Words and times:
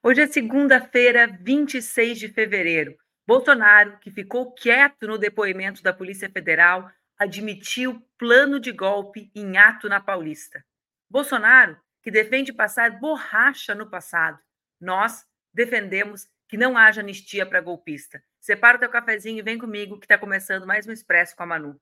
Hoje 0.00 0.22
é 0.22 0.26
segunda-feira, 0.28 1.26
26 1.40 2.20
de 2.20 2.28
fevereiro. 2.28 2.96
Bolsonaro, 3.26 3.98
que 3.98 4.12
ficou 4.12 4.52
quieto 4.54 5.08
no 5.08 5.18
depoimento 5.18 5.82
da 5.82 5.92
Polícia 5.92 6.30
Federal, 6.30 6.88
admitiu 7.18 8.00
plano 8.16 8.60
de 8.60 8.70
golpe 8.70 9.28
em 9.34 9.58
ato 9.58 9.88
na 9.88 10.00
Paulista. 10.00 10.64
Bolsonaro, 11.10 11.76
que 12.00 12.12
defende 12.12 12.52
passar 12.52 13.00
borracha 13.00 13.74
no 13.74 13.90
passado. 13.90 14.38
Nós 14.80 15.26
defendemos 15.52 16.28
que 16.48 16.56
não 16.56 16.78
haja 16.78 17.00
anistia 17.00 17.44
para 17.44 17.60
golpista. 17.60 18.22
Separa 18.40 18.76
o 18.76 18.80
teu 18.80 18.88
cafezinho 18.88 19.40
e 19.40 19.42
vem 19.42 19.58
comigo 19.58 19.98
que 19.98 20.06
está 20.06 20.16
começando 20.16 20.64
mais 20.64 20.86
um 20.86 20.92
Expresso 20.92 21.34
com 21.34 21.42
a 21.42 21.46
Manu. 21.46 21.78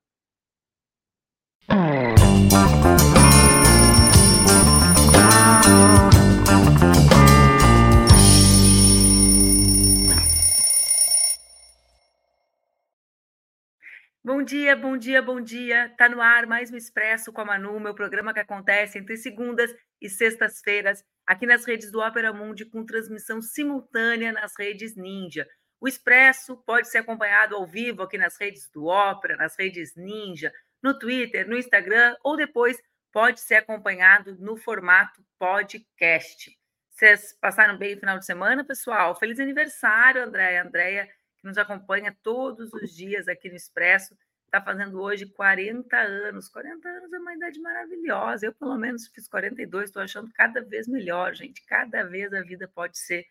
Bom 14.27 14.43
dia, 14.43 14.75
bom 14.75 14.97
dia, 14.97 15.23
bom 15.23 15.41
dia. 15.41 15.89
Tá 15.97 16.09
no 16.09 16.21
ar 16.21 16.49
mais 16.49 16.69
um 16.73 16.77
Expresso 16.77 17.33
com 17.33 17.43
a 17.43 17.45
Manu, 17.45 17.79
meu 17.79 17.95
programa 17.95 18.35
que 18.35 18.41
acontece 18.41 18.99
entre 18.99 19.17
segundas 19.17 19.73
e 20.01 20.11
sextas-feiras 20.11 21.05
aqui 21.25 21.47
nas 21.47 21.65
redes 21.65 21.93
do 21.93 22.01
Opera 22.01 22.33
Mundi 22.33 22.65
com 22.65 22.85
transmissão 22.85 23.41
simultânea 23.41 24.33
nas 24.33 24.53
redes 24.59 24.97
Ninja. 24.97 25.47
O 25.81 25.87
Expresso 25.87 26.57
pode 26.67 26.91
ser 26.91 26.99
acompanhado 26.99 27.55
ao 27.55 27.65
vivo 27.69 28.03
aqui 28.03 28.19
nas 28.19 28.37
redes 28.37 28.69
do 28.75 28.87
Opera, 28.87 29.37
nas 29.37 29.57
redes 29.57 29.95
Ninja, 29.95 30.53
no 30.83 30.99
Twitter, 30.99 31.49
no 31.49 31.57
Instagram 31.57 32.17
ou 32.25 32.37
depois 32.37 32.77
pode 33.13 33.39
ser 33.39 33.55
acompanhado 33.55 34.37
no 34.41 34.57
formato 34.57 35.23
podcast. 35.39 36.51
Vocês 36.91 37.33
passaram 37.41 37.79
bem 37.79 37.95
o 37.95 38.01
final 38.01 38.19
de 38.19 38.27
semana, 38.27 38.65
pessoal? 38.65 39.15
Feliz 39.15 39.39
aniversário, 39.39 40.25
Andréia. 40.25 40.65
Andréia 40.65 41.09
nos 41.47 41.57
acompanha 41.57 42.17
todos 42.23 42.73
os 42.73 42.95
dias 42.95 43.29
aqui 43.29 43.49
no 43.49 43.57
Expresso, 43.57 44.17
está 44.45 44.61
fazendo 44.61 45.01
hoje 45.01 45.27
40 45.27 45.97
anos. 45.97 46.49
40 46.49 46.89
anos 46.89 47.13
é 47.13 47.19
uma 47.19 47.35
idade 47.35 47.61
maravilhosa. 47.61 48.47
Eu, 48.47 48.53
pelo 48.53 48.77
menos, 48.77 49.07
fiz 49.07 49.29
42, 49.29 49.85
estou 49.85 50.03
achando 50.03 50.31
cada 50.33 50.61
vez 50.63 50.89
melhor, 50.89 51.35
gente. 51.35 51.65
Cada 51.67 52.03
vez 52.03 52.33
a 52.33 52.43
vida 52.43 52.69
pode 52.69 52.99
ser 52.99 53.27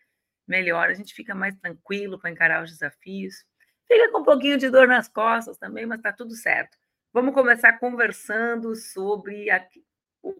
melhor. 0.46 0.88
A 0.88 0.94
gente 0.94 1.14
fica 1.14 1.34
mais 1.34 1.54
tranquilo 1.56 2.18
para 2.18 2.30
encarar 2.30 2.64
os 2.64 2.70
desafios. 2.70 3.44
Fica 3.86 4.10
com 4.10 4.20
um 4.20 4.24
pouquinho 4.24 4.56
de 4.56 4.70
dor 4.70 4.88
nas 4.88 5.08
costas 5.08 5.58
também, 5.58 5.86
mas 5.86 5.98
está 5.98 6.12
tudo 6.12 6.34
certo. 6.34 6.76
Vamos 7.12 7.34
começar 7.34 7.78
conversando 7.78 8.74
sobre. 8.74 9.50
A... 9.50 9.66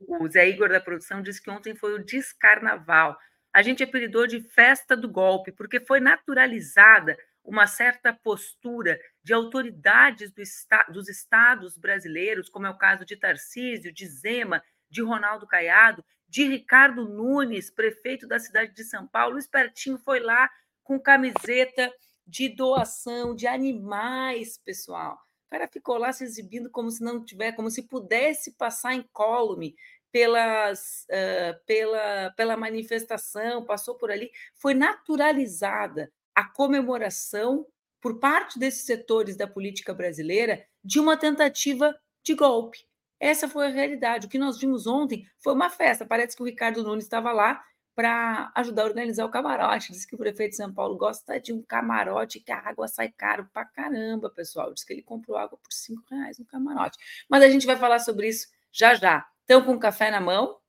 O 0.09 0.27
Zé 0.27 0.49
Igor 0.49 0.69
da 0.69 0.81
produção 0.81 1.23
disse 1.23 1.41
que 1.41 1.49
ontem 1.49 1.75
foi 1.75 1.95
o 1.95 2.05
descarnaval. 2.05 3.17
A 3.53 3.63
gente 3.63 3.85
apelidou 3.85 4.27
de 4.27 4.41
festa 4.41 4.97
do 4.97 5.09
golpe, 5.09 5.53
porque 5.53 5.79
foi 5.79 6.01
naturalizada 6.01 7.17
uma 7.47 7.67
certa 7.67 8.13
postura 8.13 8.99
de 9.23 9.33
autoridades 9.33 10.33
do 10.33 10.43
esta 10.43 10.83
dos 10.85 11.09
estados 11.09 11.79
brasileiros, 11.79 12.49
como 12.49 12.67
é 12.67 12.71
o 12.71 12.77
caso 12.77 13.05
de 13.05 13.17
Tarcísio, 13.17 13.93
de 13.93 14.07
Zema, 14.07 14.63
de 14.91 15.03
Ronaldo 15.03 15.47
Caiado, 15.47 16.05
de 16.29 16.45
Ricardo 16.45 17.09
Nunes, 17.09 17.71
prefeito 17.71 18.27
da 18.27 18.39
cidade 18.39 18.75
de 18.75 18.85
São 18.85 19.07
Paulo. 19.07 19.37
O 19.37 19.39
Espertinho 19.39 19.99
foi 19.99 20.21
lá 20.21 20.51
com 20.83 20.99
camiseta 20.99 21.93
de 22.27 22.49
doação 22.49 23.35
de 23.35 23.47
animais, 23.47 24.59
pessoal. 24.59 25.15
O 25.47 25.51
cara 25.51 25.69
ficou 25.69 25.97
lá 25.97 26.13
se 26.13 26.25
exibindo 26.25 26.69
como 26.69 26.91
se 26.91 27.03
não 27.03 27.25
tiver, 27.25 27.53
como 27.53 27.71
se 27.71 27.83
pudesse 27.83 28.53
passar 28.53 28.95
incólume 28.95 29.77
pelas, 30.11 31.07
uh, 31.11 31.65
pela, 31.67 32.31
pela 32.37 32.57
manifestação, 32.57 33.65
passou 33.65 33.97
por 33.97 34.11
ali, 34.11 34.31
foi 34.57 34.75
naturalizada 34.75 36.11
a 36.37 36.45
comemoração 36.45 37.67
por 37.99 38.21
parte 38.21 38.59
desses 38.59 38.85
setores 38.85 39.37
da 39.37 39.47
política 39.47 39.95
brasileira 39.95 40.67
de 40.85 41.01
uma 41.01 41.17
tentativa 41.17 41.99
de 42.23 42.35
golpe. 42.35 42.87
Essa 43.19 43.49
foi 43.49 43.67
a 43.67 43.71
realidade. 43.71 44.27
O 44.27 44.29
que 44.29 44.39
nós 44.39 44.59
vimos 44.59 44.87
ontem 44.87 45.27
foi 45.39 45.55
uma 45.55 45.71
festa. 45.71 46.05
Parece 46.05 46.37
que 46.37 46.43
o 46.43 46.47
Ricardo 46.47 46.85
Nunes 46.85 47.05
estava 47.05 47.33
lá 47.33 47.65
para 47.95 48.53
ajudar 48.55 48.83
a 48.83 48.85
organizar 48.85 49.25
o 49.25 49.31
camarote. 49.31 49.91
Diz 49.91 50.05
que 50.05 50.15
o 50.15 50.19
prefeito 50.19 50.51
de 50.51 50.57
São 50.57 50.73
Paulo 50.73 50.99
gosta 50.99 51.41
de 51.41 51.55
um 51.55 51.63
camarote 51.63 52.41
que 52.41 52.53
a 52.53 52.59
água 52.59 52.87
sai 52.87 53.09
caro 53.09 53.49
para 53.51 53.65
caramba, 53.65 54.29
pessoal. 54.29 54.75
Diz 54.75 54.85
que 54.85 54.93
ele 54.93 55.03
comprou 55.03 55.39
água 55.39 55.59
por 55.59 55.73
cinco 55.73 56.03
reais 56.11 56.39
no 56.39 56.45
camarote. 56.45 56.99
Mas 57.31 57.43
a 57.43 57.49
gente 57.49 57.67
vai 57.67 57.77
falar 57.77 58.01
sobre 58.01 58.29
isso 58.29 58.49
já 58.71 58.95
já. 58.95 59.27
Estão 59.41 59.65
com 59.65 59.79
café 59.79 60.11
na 60.11 60.21
mão? 60.21 60.61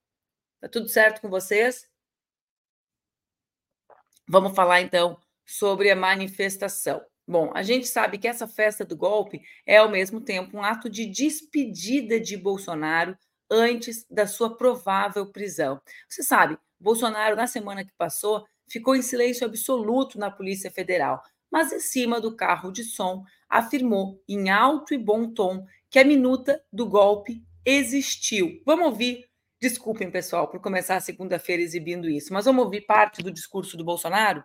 Tá 0.62 0.70
tudo 0.70 0.88
certo 0.88 1.20
com 1.20 1.30
vocês? 1.30 1.90
Vamos 4.26 4.56
falar 4.56 4.80
então 4.82 5.20
sobre 5.48 5.90
a 5.90 5.96
manifestação. 5.96 7.02
Bom, 7.28 7.52
a 7.56 7.64
gente 7.64 7.88
sabe 7.88 8.18
que 8.18 8.28
essa 8.28 8.48
festa 8.48 8.86
do 8.86 8.96
golpe 8.96 9.42
é, 9.66 9.78
ao 9.78 9.90
mesmo 9.90 10.22
tempo, 10.22 10.58
um 10.58 10.64
ato 10.64 10.90
de 10.90 11.06
despedida 11.06 12.20
de 12.20 12.38
Bolsonaro 12.38 13.18
antes 13.50 14.06
da 14.10 14.28
sua 14.28 14.56
provável 14.56 15.32
prisão. 15.32 15.82
Você 16.08 16.22
sabe, 16.22 16.58
Bolsonaro, 16.80 17.36
na 17.36 17.48
semana 17.48 17.84
que 17.84 17.92
passou, 17.98 18.46
ficou 18.70 18.96
em 18.96 19.02
silêncio 19.02 19.46
absoluto 19.46 20.20
na 20.20 20.30
Polícia 20.30 20.70
Federal, 20.70 21.22
mas 21.52 21.72
em 21.72 21.80
cima 21.80 22.22
do 22.22 22.36
carro 22.36 22.72
de 22.72 22.84
som 22.84 23.24
afirmou, 23.50 24.22
em 24.28 24.50
alto 24.50 24.94
e 24.94 24.98
bom 24.98 25.30
tom, 25.34 25.66
que 25.90 26.00
a 26.00 26.04
minuta 26.04 26.62
do 26.72 26.86
golpe 26.86 27.42
existiu. 27.66 28.62
Vamos 28.66 28.88
ouvir. 28.88 29.26
Desculpem, 29.60 30.12
pessoal, 30.12 30.48
por 30.48 30.62
começar 30.62 30.98
a 30.98 31.02
segunda-feira 31.02 31.64
exibindo 31.64 32.10
isso, 32.10 32.32
mas 32.32 32.46
vamos 32.46 32.64
ouvir 32.64 32.82
parte 32.82 33.24
do 33.24 33.32
discurso 33.32 33.76
do 33.76 33.84
Bolsonaro? 33.84 34.44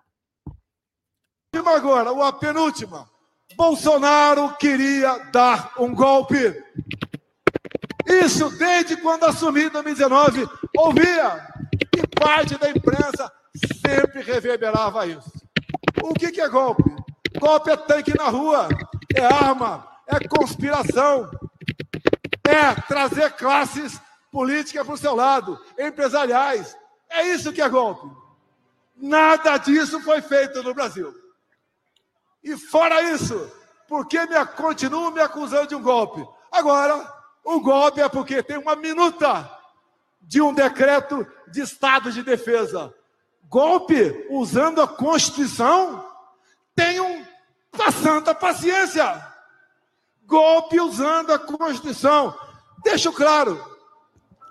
Última 1.54 1.76
agora, 1.76 2.28
a 2.28 2.32
penúltima. 2.32 3.06
Bolsonaro 3.54 4.56
queria 4.56 5.18
dar 5.30 5.74
um 5.78 5.94
golpe. 5.94 6.36
Isso 8.06 8.48
desde 8.56 8.96
quando 8.96 9.24
assumi 9.24 9.64
em 9.64 9.68
2019, 9.68 10.48
ouvia. 10.78 11.46
E 11.94 12.06
parte 12.18 12.56
da 12.56 12.70
imprensa 12.70 13.30
sempre 13.84 14.22
reverberava 14.22 15.06
isso. 15.06 15.30
O 16.02 16.14
que, 16.14 16.32
que 16.32 16.40
é 16.40 16.48
golpe? 16.48 16.84
Golpe 17.38 17.70
é 17.70 17.76
tanque 17.76 18.16
na 18.16 18.28
rua, 18.28 18.68
é 19.14 19.24
arma, 19.24 19.86
é 20.06 20.26
conspiração, 20.26 21.30
é 22.44 22.74
trazer 22.88 23.32
classes 23.32 24.00
políticas 24.30 24.86
para 24.86 24.94
o 24.94 24.98
seu 24.98 25.14
lado, 25.14 25.60
empresariais. 25.78 26.74
É 27.10 27.26
isso 27.28 27.52
que 27.52 27.60
é 27.60 27.68
golpe. 27.68 28.10
Nada 28.96 29.58
disso 29.58 30.00
foi 30.00 30.22
feito 30.22 30.62
no 30.62 30.72
Brasil. 30.72 31.21
E 32.42 32.56
fora 32.56 33.02
isso, 33.02 33.50
por 33.88 34.06
que 34.06 34.18
me, 34.26 34.44
continuam 34.46 35.10
me 35.10 35.20
acusando 35.20 35.68
de 35.68 35.74
um 35.74 35.82
golpe? 35.82 36.26
Agora, 36.50 37.12
o 37.44 37.60
golpe 37.60 38.00
é 38.00 38.08
porque 38.08 38.42
tem 38.42 38.58
uma 38.58 38.76
minuta 38.76 39.50
de 40.20 40.40
um 40.40 40.52
decreto 40.52 41.26
de 41.48 41.60
estado 41.60 42.10
de 42.10 42.22
defesa. 42.22 42.94
Golpe 43.44 44.26
usando 44.30 44.80
a 44.80 44.88
Constituição? 44.88 46.04
Tenham 46.74 47.26
a 47.78 47.92
santa 47.92 48.34
paciência. 48.34 49.26
Golpe 50.24 50.80
usando 50.80 51.32
a 51.32 51.38
Constituição. 51.38 52.36
Deixo 52.82 53.12
claro 53.12 53.62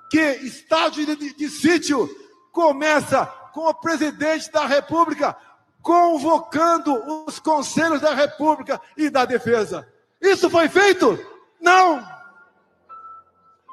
que 0.09 0.19
estado 0.19 0.91
de, 0.91 1.15
de, 1.15 1.33
de 1.33 1.49
sítio 1.49 2.09
começa 2.51 3.25
com 3.53 3.61
o 3.61 3.73
presidente 3.73 4.51
da 4.51 4.65
República 4.65 5.35
convocando 5.81 7.25
os 7.25 7.39
conselhos 7.39 8.01
da 8.01 8.13
República 8.13 8.79
e 8.95 9.09
da 9.09 9.25
Defesa. 9.25 9.87
Isso 10.21 10.49
foi 10.49 10.69
feito? 10.69 11.19
Não! 11.59 12.05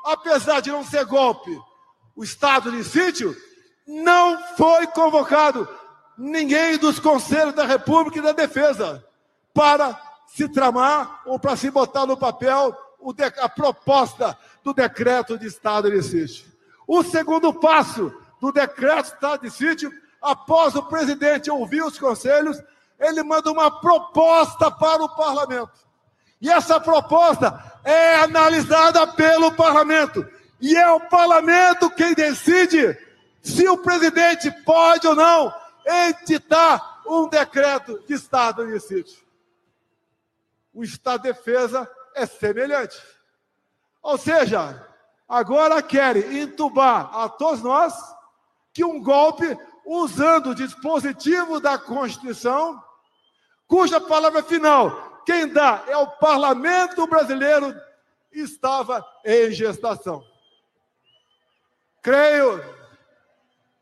Apesar 0.04 0.60
de 0.60 0.70
não 0.70 0.84
ser 0.84 1.04
golpe, 1.04 1.56
o 2.16 2.24
estado 2.24 2.70
de 2.70 2.82
sítio 2.82 3.36
não 3.86 4.38
foi 4.56 4.86
convocado 4.86 5.68
ninguém 6.16 6.78
dos 6.78 6.98
conselhos 6.98 7.54
da 7.54 7.64
República 7.64 8.18
e 8.18 8.22
da 8.22 8.32
Defesa 8.32 9.04
para 9.52 10.00
se 10.28 10.48
tramar 10.48 11.22
ou 11.26 11.38
para 11.38 11.56
se 11.56 11.70
botar 11.70 12.06
no 12.06 12.16
papel 12.16 12.76
a 13.40 13.48
proposta 13.48 14.36
do 14.62 14.74
decreto 14.74 15.38
de 15.38 15.46
estado 15.46 15.90
de 15.90 16.02
sítio. 16.02 16.46
O 16.86 17.02
segundo 17.02 17.52
passo 17.52 18.12
do 18.40 18.50
decreto 18.52 19.08
de 19.08 19.14
estado 19.14 19.40
de 19.42 19.50
sítio 19.50 19.92
após 20.20 20.74
o 20.74 20.82
presidente 20.82 21.50
ouvir 21.50 21.82
os 21.82 21.98
conselhos, 21.98 22.60
ele 22.98 23.22
manda 23.22 23.50
uma 23.50 23.80
proposta 23.80 24.70
para 24.70 25.02
o 25.02 25.14
parlamento. 25.14 25.86
E 26.40 26.50
essa 26.50 26.80
proposta 26.80 27.80
é 27.84 28.16
analisada 28.16 29.06
pelo 29.08 29.52
parlamento. 29.52 30.26
E 30.60 30.76
é 30.76 30.90
o 30.90 31.00
parlamento 31.00 31.90
quem 31.90 32.14
decide 32.14 32.96
se 33.42 33.68
o 33.68 33.78
presidente 33.78 34.50
pode 34.64 35.06
ou 35.06 35.14
não 35.14 35.52
editar 35.84 37.02
um 37.06 37.28
decreto 37.28 38.02
de 38.06 38.14
estado 38.14 38.66
de 38.66 38.78
sítio. 38.80 39.26
O 40.74 40.84
estado 40.84 41.22
de 41.22 41.32
defesa 41.32 41.90
é 42.14 42.26
semelhante. 42.26 43.00
Ou 44.02 44.18
seja, 44.18 44.86
agora 45.28 45.82
querem 45.82 46.42
entubar 46.42 47.10
a 47.16 47.28
todos 47.28 47.62
nós 47.62 47.94
que 48.72 48.84
um 48.84 49.02
golpe 49.02 49.56
usando 49.88 50.50
o 50.50 50.54
dispositivo 50.54 51.58
da 51.58 51.78
Constituição, 51.78 52.78
cuja 53.66 53.98
palavra 53.98 54.42
final, 54.42 55.22
quem 55.24 55.48
dá 55.48 55.82
é 55.88 55.96
o 55.96 56.06
parlamento 56.06 57.06
brasileiro, 57.06 57.74
estava 58.30 59.02
em 59.24 59.50
gestação. 59.50 60.22
Creio 62.02 62.62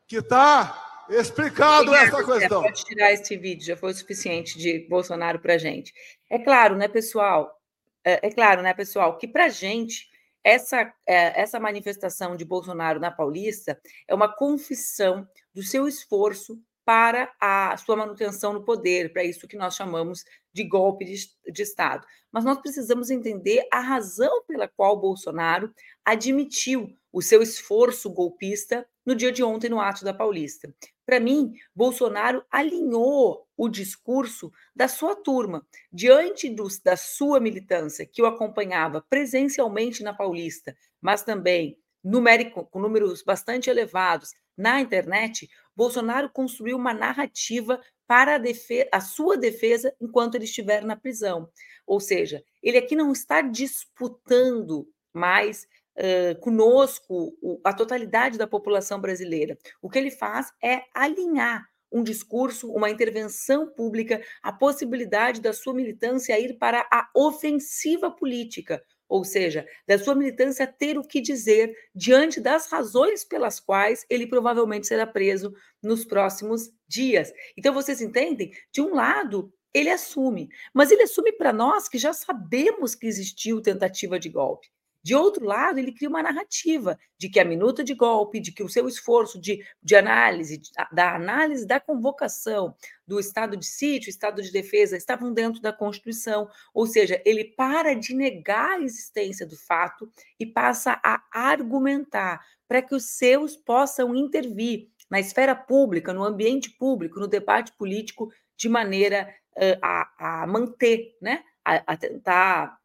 que 0.06 0.18
está 0.18 1.04
explicado 1.08 1.92
essa 1.92 2.24
questão. 2.24 2.62
Pode 2.62 2.84
tirar 2.84 3.12
este 3.12 3.36
vídeo, 3.36 3.66
já 3.66 3.76
foi 3.76 3.90
o 3.90 3.94
suficiente 3.94 4.56
de 4.56 4.86
Bolsonaro 4.88 5.40
para 5.40 5.54
a 5.54 5.58
gente. 5.58 5.92
É 6.30 6.38
claro, 6.38 6.76
né, 6.76 6.86
pessoal? 6.86 7.60
É, 8.04 8.28
é 8.28 8.30
claro, 8.30 8.62
né, 8.62 8.72
pessoal, 8.72 9.18
que 9.18 9.26
para 9.26 9.46
a 9.46 9.48
gente 9.48 10.08
essa, 10.44 10.82
é, 11.04 11.40
essa 11.42 11.58
manifestação 11.58 12.36
de 12.36 12.44
Bolsonaro 12.44 13.00
na 13.00 13.10
Paulista 13.10 13.76
é 14.06 14.14
uma 14.14 14.32
confissão 14.32 15.28
do 15.56 15.62
seu 15.62 15.88
esforço 15.88 16.60
para 16.84 17.34
a 17.40 17.74
sua 17.78 17.96
manutenção 17.96 18.52
no 18.52 18.62
poder, 18.62 19.10
para 19.10 19.24
isso 19.24 19.48
que 19.48 19.56
nós 19.56 19.74
chamamos 19.74 20.22
de 20.52 20.62
golpe 20.62 21.06
de, 21.06 21.16
de, 21.50 21.62
Estado. 21.62 22.06
Mas 22.30 22.44
nós 22.44 22.60
precisamos 22.60 23.08
entender 23.10 23.66
a 23.72 23.80
razão 23.80 24.44
pela 24.46 24.68
qual 24.68 25.00
Bolsonaro 25.00 25.72
admitiu 26.04 26.94
o 27.10 27.22
seu 27.22 27.42
esforço 27.42 28.10
golpista 28.10 28.86
no 29.04 29.16
dia 29.16 29.32
de 29.32 29.42
ontem 29.42 29.70
no 29.70 29.80
ato 29.80 30.04
da 30.04 30.12
Paulista. 30.12 30.72
Para 31.06 31.18
mim, 31.18 31.54
Bolsonaro 31.74 32.44
alinhou 32.50 33.48
o 33.56 33.68
discurso 33.68 34.52
da 34.74 34.86
sua 34.86 35.16
turma 35.16 35.66
diante 35.90 36.50
dos, 36.50 36.78
da 36.78 36.98
sua 36.98 37.40
militância, 37.40 38.04
que 38.04 38.20
o 38.20 38.26
acompanhava 38.26 39.04
presencialmente 39.08 40.02
na 40.02 40.12
Paulista, 40.12 40.76
mas 41.00 41.22
também 41.22 41.78
numérico, 42.04 42.64
com 42.66 42.78
números 42.78 43.22
bastante 43.22 43.70
elevados 43.70 44.34
na 44.56 44.80
internet. 44.80 45.48
Bolsonaro 45.74 46.30
construiu 46.30 46.76
uma 46.76 46.94
narrativa 46.94 47.80
para 48.06 48.36
a, 48.36 48.38
defesa, 48.38 48.88
a 48.92 49.00
sua 49.00 49.36
defesa 49.36 49.94
enquanto 50.00 50.36
ele 50.36 50.44
estiver 50.44 50.84
na 50.84 50.96
prisão. 50.96 51.48
Ou 51.86 52.00
seja, 52.00 52.42
ele 52.62 52.78
aqui 52.78 52.94
não 52.96 53.12
está 53.12 53.42
disputando 53.42 54.88
mais 55.12 55.66
uh, 55.96 56.38
conosco 56.40 57.32
a 57.64 57.72
totalidade 57.72 58.38
da 58.38 58.46
população 58.46 59.00
brasileira. 59.00 59.58
O 59.82 59.90
que 59.90 59.98
ele 59.98 60.10
faz 60.10 60.52
é 60.62 60.82
alinhar 60.94 61.66
um 61.90 62.02
discurso, 62.02 62.70
uma 62.72 62.90
intervenção 62.90 63.68
pública, 63.68 64.20
a 64.42 64.52
possibilidade 64.52 65.40
da 65.40 65.52
sua 65.52 65.72
militância 65.72 66.38
ir 66.38 66.58
para 66.58 66.86
a 66.92 67.08
ofensiva 67.14 68.10
política, 68.10 68.82
ou 69.08 69.24
seja, 69.24 69.66
da 69.86 69.98
sua 69.98 70.14
militância 70.14 70.66
ter 70.66 70.98
o 70.98 71.06
que 71.06 71.20
dizer 71.20 71.74
diante 71.94 72.40
das 72.40 72.66
razões 72.66 73.24
pelas 73.24 73.60
quais 73.60 74.04
ele 74.10 74.26
provavelmente 74.26 74.86
será 74.86 75.06
preso 75.06 75.54
nos 75.82 76.04
próximos 76.04 76.70
dias. 76.88 77.32
Então, 77.56 77.72
vocês 77.72 78.00
entendem? 78.00 78.52
De 78.72 78.80
um 78.80 78.94
lado, 78.94 79.52
ele 79.72 79.90
assume, 79.90 80.48
mas 80.72 80.90
ele 80.90 81.02
assume 81.02 81.32
para 81.32 81.52
nós 81.52 81.88
que 81.88 81.98
já 81.98 82.12
sabemos 82.12 82.94
que 82.94 83.06
existiu 83.06 83.60
tentativa 83.60 84.18
de 84.18 84.28
golpe. 84.28 84.68
De 85.06 85.14
outro 85.14 85.44
lado, 85.44 85.78
ele 85.78 85.92
cria 85.92 86.08
uma 86.08 86.20
narrativa 86.20 86.98
de 87.16 87.28
que 87.28 87.38
a 87.38 87.44
minuta 87.44 87.84
de 87.84 87.94
golpe, 87.94 88.40
de 88.40 88.50
que 88.50 88.64
o 88.64 88.68
seu 88.68 88.88
esforço 88.88 89.40
de, 89.40 89.64
de 89.80 89.94
análise, 89.94 90.60
da 90.90 91.14
análise 91.14 91.64
da 91.64 91.78
convocação 91.78 92.74
do 93.06 93.20
estado 93.20 93.56
de 93.56 93.64
sítio, 93.64 94.10
estado 94.10 94.42
de 94.42 94.50
defesa, 94.50 94.96
estavam 94.96 95.32
dentro 95.32 95.62
da 95.62 95.72
Constituição. 95.72 96.48
Ou 96.74 96.88
seja, 96.88 97.22
ele 97.24 97.44
para 97.44 97.94
de 97.94 98.16
negar 98.16 98.80
a 98.80 98.82
existência 98.82 99.46
do 99.46 99.56
fato 99.56 100.10
e 100.40 100.44
passa 100.44 101.00
a 101.00 101.22
argumentar 101.32 102.44
para 102.66 102.82
que 102.82 102.92
os 102.92 103.04
seus 103.10 103.54
possam 103.54 104.12
intervir 104.12 104.88
na 105.08 105.20
esfera 105.20 105.54
pública, 105.54 106.12
no 106.12 106.24
ambiente 106.24 106.68
público, 106.68 107.20
no 107.20 107.28
debate 107.28 107.70
político, 107.78 108.32
de 108.56 108.68
maneira 108.68 109.32
uh, 109.56 109.78
a, 109.80 110.42
a 110.42 110.46
manter, 110.48 111.16
né? 111.22 111.44
a, 111.64 111.92
a 111.92 111.96
tentar 111.96 112.76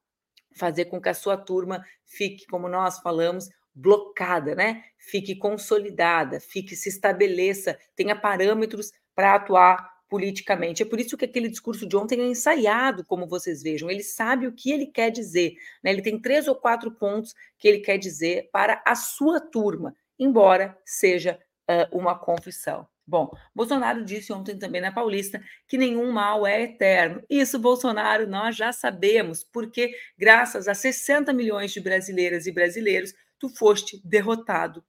fazer 0.56 0.86
com 0.86 1.02
que 1.02 1.10
a 1.10 1.14
sua 1.14 1.38
turma 1.38 1.84
fique, 2.06 2.46
como 2.48 2.68
nós 2.68 3.00
falamos, 3.00 3.50
blocada, 3.74 4.56
né? 4.56 4.84
Fique 4.98 5.36
consolidada, 5.36 6.40
fique 6.40 6.76
se 6.76 6.90
estabeleça, 6.90 7.78
tenha 7.96 8.16
parâmetros 8.16 8.92
para 9.16 9.36
atuar 9.36 9.92
politicamente. 10.10 10.84
É 10.84 10.86
por 10.86 11.00
isso 11.00 11.18
que 11.18 11.24
aquele 11.24 11.48
discurso 11.48 11.88
de 11.88 11.96
ontem 11.96 12.20
é 12.20 12.26
ensaiado, 12.26 13.06
como 13.06 13.26
vocês 13.26 13.64
vejam. 13.64 13.90
Ele 13.90 14.04
sabe 14.04 14.46
o 14.46 14.52
que 14.52 14.70
ele 14.70 14.86
quer 14.86 15.10
dizer. 15.10 15.54
Né? 15.82 15.92
Ele 15.92 16.02
tem 16.02 16.20
três 16.20 16.50
ou 16.50 16.56
quatro 16.56 16.92
pontos 16.92 17.34
que 17.58 17.66
ele 17.66 17.80
quer 17.80 17.98
dizer 17.98 18.50
para 18.52 18.84
a 18.86 18.94
sua 18.94 19.40
turma, 19.40 19.96
embora 20.20 20.78
seja 20.86 21.40
uh, 21.70 21.98
uma 21.98 22.20
confissão. 22.20 22.86
Bom, 23.06 23.32
Bolsonaro 23.54 24.06
disse 24.06 24.32
ontem 24.32 24.58
também 24.58 24.80
na 24.80 24.92
Paulista 24.92 25.44
que 25.68 25.78
nenhum 25.78 26.12
mal 26.12 26.46
é 26.46 26.62
eterno. 26.62 27.22
Isso, 27.30 27.60
Bolsonaro, 27.60 28.28
nós 28.28 28.56
já 28.56 28.72
sabemos, 28.72 29.44
porque 29.44 29.92
graças 30.18 30.68
a 30.68 30.74
60 30.74 31.34
milhões 31.34 31.72
de 31.72 31.82
brasileiras 31.82 32.46
e 32.46 32.52
brasileiros, 32.52 33.14
tu 33.40 33.50
foste 33.50 34.00
derrotado 34.06 34.84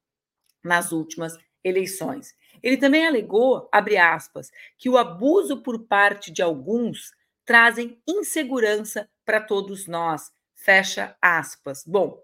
nas 0.63 0.93
últimas 0.93 1.37
eleições. 1.65 2.35
Ele 2.63 2.77
também 2.77 3.07
alegou, 3.07 3.69
abre 3.73 3.97
aspas, 3.97 4.51
que 4.79 4.89
o 4.89 4.97
abuso 4.97 5.63
por 5.63 5.87
parte 5.87 6.31
de 6.31 6.43
alguns 6.43 7.13
trazem 7.45 8.01
insegurança 8.07 9.09
para 9.25 9.41
todos 9.41 9.87
nós. 9.87 10.31
Fecha 10.55 11.17
aspas. 11.21 11.83
Bom, 11.87 12.23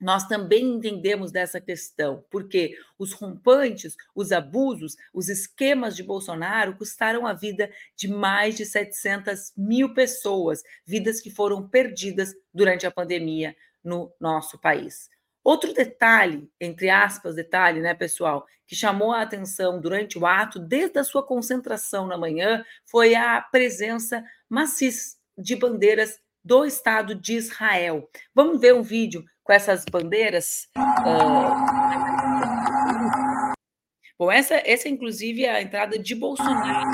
nós 0.00 0.26
também 0.26 0.64
entendemos 0.64 1.32
dessa 1.32 1.60
questão, 1.60 2.24
porque 2.30 2.76
os 2.98 3.12
rompantes, 3.12 3.96
os 4.14 4.30
abusos, 4.32 4.96
os 5.12 5.28
esquemas 5.28 5.96
de 5.96 6.02
Bolsonaro 6.02 6.76
custaram 6.76 7.26
a 7.26 7.32
vida 7.32 7.70
de 7.96 8.08
mais 8.08 8.56
de 8.56 8.64
700 8.64 9.52
mil 9.56 9.94
pessoas, 9.94 10.62
vidas 10.86 11.20
que 11.20 11.30
foram 11.30 11.68
perdidas 11.68 12.34
durante 12.54 12.86
a 12.86 12.90
pandemia 12.90 13.56
no 13.82 14.12
nosso 14.20 14.58
país. 14.58 15.10
Outro 15.42 15.72
detalhe, 15.72 16.48
entre 16.60 16.90
aspas, 16.90 17.34
detalhe, 17.34 17.80
né, 17.80 17.94
pessoal, 17.94 18.46
que 18.66 18.76
chamou 18.76 19.12
a 19.12 19.22
atenção 19.22 19.80
durante 19.80 20.18
o 20.18 20.26
ato, 20.26 20.58
desde 20.58 20.98
a 20.98 21.04
sua 21.04 21.22
concentração 21.22 22.06
na 22.06 22.18
manhã, 22.18 22.62
foi 22.84 23.14
a 23.14 23.40
presença 23.40 24.22
maciça 24.48 25.16
de 25.36 25.56
bandeiras 25.56 26.20
do 26.44 26.64
Estado 26.64 27.14
de 27.14 27.34
Israel. 27.34 28.08
Vamos 28.34 28.60
ver 28.60 28.74
um 28.74 28.82
vídeo 28.82 29.24
com 29.48 29.52
essas 29.54 29.86
bandeiras. 29.90 30.68
Uh... 30.76 31.54
Bom, 34.18 34.30
essa, 34.30 34.56
essa 34.56 34.90
inclusive 34.90 35.46
é 35.46 35.50
a 35.50 35.62
entrada 35.62 35.98
de 35.98 36.14
Bolsonaro. 36.14 36.86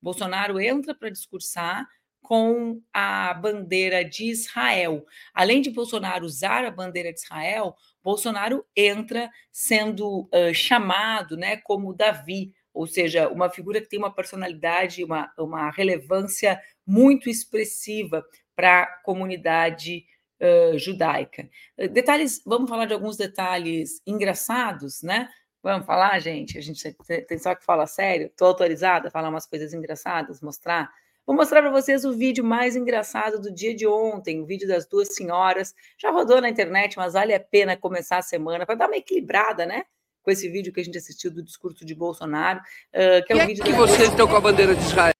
Bolsonaro 0.00 0.58
entra 0.58 0.94
para 0.94 1.10
discursar 1.10 1.86
com 2.22 2.80
a 2.90 3.34
bandeira 3.34 4.02
de 4.02 4.30
Israel. 4.30 5.04
Além 5.34 5.60
de 5.60 5.68
Bolsonaro 5.68 6.24
usar 6.24 6.64
a 6.64 6.70
bandeira 6.70 7.12
de 7.12 7.20
Israel, 7.20 7.74
Bolsonaro 8.02 8.64
entra 8.74 9.30
sendo 9.52 10.22
uh, 10.32 10.54
chamado 10.54 11.36
né, 11.36 11.58
como 11.58 11.92
Davi, 11.92 12.54
ou 12.72 12.86
seja, 12.86 13.28
uma 13.28 13.50
figura 13.50 13.78
que 13.78 13.88
tem 13.88 13.98
uma 13.98 14.14
personalidade, 14.14 15.04
uma, 15.04 15.30
uma 15.36 15.70
relevância 15.70 16.58
muito 16.86 17.28
expressiva 17.28 18.24
para 18.56 18.84
a 18.84 18.86
comunidade 19.02 20.06
uh, 20.40 20.78
judaica. 20.78 21.48
Detalhes, 21.92 22.42
vamos 22.44 22.68
falar 22.68 22.86
de 22.86 22.94
alguns 22.94 23.16
detalhes 23.16 24.00
engraçados, 24.06 25.02
né? 25.02 25.28
Vamos 25.62 25.86
falar, 25.86 26.18
gente? 26.20 26.56
A 26.56 26.62
gente 26.62 26.96
tem 27.28 27.38
só 27.38 27.54
que 27.54 27.64
falar 27.64 27.86
sério. 27.86 28.26
Estou 28.26 28.48
autorizada 28.48 29.08
a 29.08 29.10
falar 29.10 29.28
umas 29.28 29.46
coisas 29.46 29.74
engraçadas, 29.74 30.40
mostrar. 30.40 30.90
Vou 31.26 31.36
mostrar 31.36 31.60
para 31.60 31.70
vocês 31.70 32.04
o 32.04 32.12
vídeo 32.12 32.42
mais 32.42 32.74
engraçado 32.74 33.40
do 33.40 33.52
dia 33.52 33.74
de 33.74 33.86
ontem, 33.86 34.40
o 34.40 34.46
vídeo 34.46 34.66
das 34.66 34.86
duas 34.86 35.14
senhoras. 35.14 35.74
Já 35.98 36.10
rodou 36.10 36.40
na 36.40 36.48
internet, 36.48 36.96
mas 36.96 37.12
vale 37.12 37.34
a 37.34 37.40
pena 37.40 37.76
começar 37.76 38.18
a 38.18 38.22
semana 38.22 38.64
para 38.64 38.74
dar 38.74 38.86
uma 38.86 38.96
equilibrada, 38.96 39.66
né? 39.66 39.84
Com 40.22 40.30
esse 40.30 40.48
vídeo 40.48 40.72
que 40.72 40.80
a 40.80 40.84
gente 40.84 40.96
assistiu 40.96 41.30
do 41.30 41.42
discurso 41.42 41.84
de 41.84 41.94
Bolsonaro, 41.94 42.60
uh, 42.60 43.24
que 43.26 43.32
é 43.32 43.36
um 43.36 43.46
vídeo 43.46 43.64
que 43.64 43.72
vocês 43.72 44.08
estão 44.08 44.26
com 44.26 44.36
a 44.36 44.40
bandeira 44.40 44.74
de 44.74 44.82
Israel. 44.82 45.19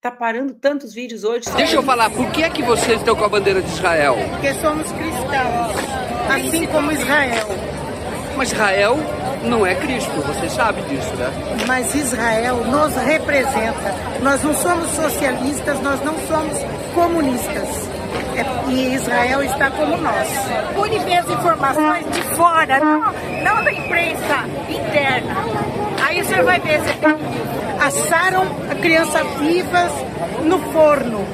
Tá 0.00 0.10
parando 0.10 0.54
tantos 0.54 0.94
vídeos 0.94 1.24
hoje. 1.24 1.44
Deixa 1.54 1.76
eu 1.76 1.82
falar, 1.82 2.08
por 2.08 2.30
que 2.30 2.42
é 2.42 2.48
que 2.48 2.62
vocês 2.62 2.98
estão 2.98 3.14
com 3.14 3.22
a 3.22 3.28
bandeira 3.28 3.60
de 3.60 3.68
Israel? 3.68 4.16
Porque 4.30 4.54
somos 4.54 4.90
cristãos, 4.92 5.76
assim 6.34 6.66
como 6.68 6.90
Israel. 6.90 7.46
Mas 8.34 8.50
Israel 8.50 8.96
não 9.44 9.66
é 9.66 9.74
Cristo, 9.74 10.10
você 10.22 10.48
sabe 10.48 10.80
disso, 10.88 11.14
né? 11.16 11.30
Mas 11.66 11.94
Israel 11.94 12.64
nos 12.64 12.94
representa. 12.94 13.94
Nós 14.22 14.42
não 14.42 14.54
somos 14.54 14.88
socialistas, 14.92 15.78
nós 15.82 16.02
não 16.02 16.14
somos 16.26 16.56
comunistas. 16.94 17.68
É, 18.36 18.70
e 18.70 18.94
Israel 18.94 19.42
está 19.42 19.70
como 19.70 19.96
nós. 19.96 20.28
Pune 20.74 20.96
as 21.16 21.28
informações 21.28 22.06
de 22.10 22.22
fora, 22.36 22.80
não, 22.80 23.00
não 23.42 23.64
da 23.64 23.72
imprensa 23.72 24.44
interna. 24.68 25.36
Aí 26.06 26.22
você 26.22 26.42
vai 26.42 26.60
ver, 26.60 26.80
você 26.80 26.94
assaram 27.80 28.46
crianças 28.80 29.26
vivas 29.38 29.92
no 30.44 30.58
forno, 30.72 31.24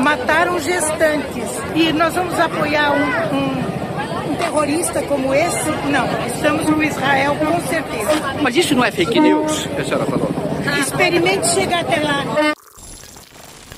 mataram 0.00 0.58
gestantes. 0.58 1.44
E 1.74 1.92
nós 1.92 2.14
vamos 2.14 2.38
apoiar 2.38 2.92
um, 2.92 3.36
um, 3.36 4.32
um 4.32 4.34
terrorista 4.36 5.02
como 5.02 5.34
esse, 5.34 5.70
não. 5.90 6.06
Estamos 6.26 6.66
no 6.66 6.82
Israel 6.82 7.36
com 7.36 7.60
certeza. 7.68 8.34
Mas 8.40 8.56
isso 8.56 8.74
não 8.74 8.84
é 8.84 8.90
fake 8.90 9.20
news 9.20 9.66
que 9.66 9.80
a 9.80 9.84
senhora 9.84 10.06
falou? 10.06 10.28
Experimente 10.80 11.48
chegar 11.48 11.80
até 11.80 12.00
lá. 12.00 12.24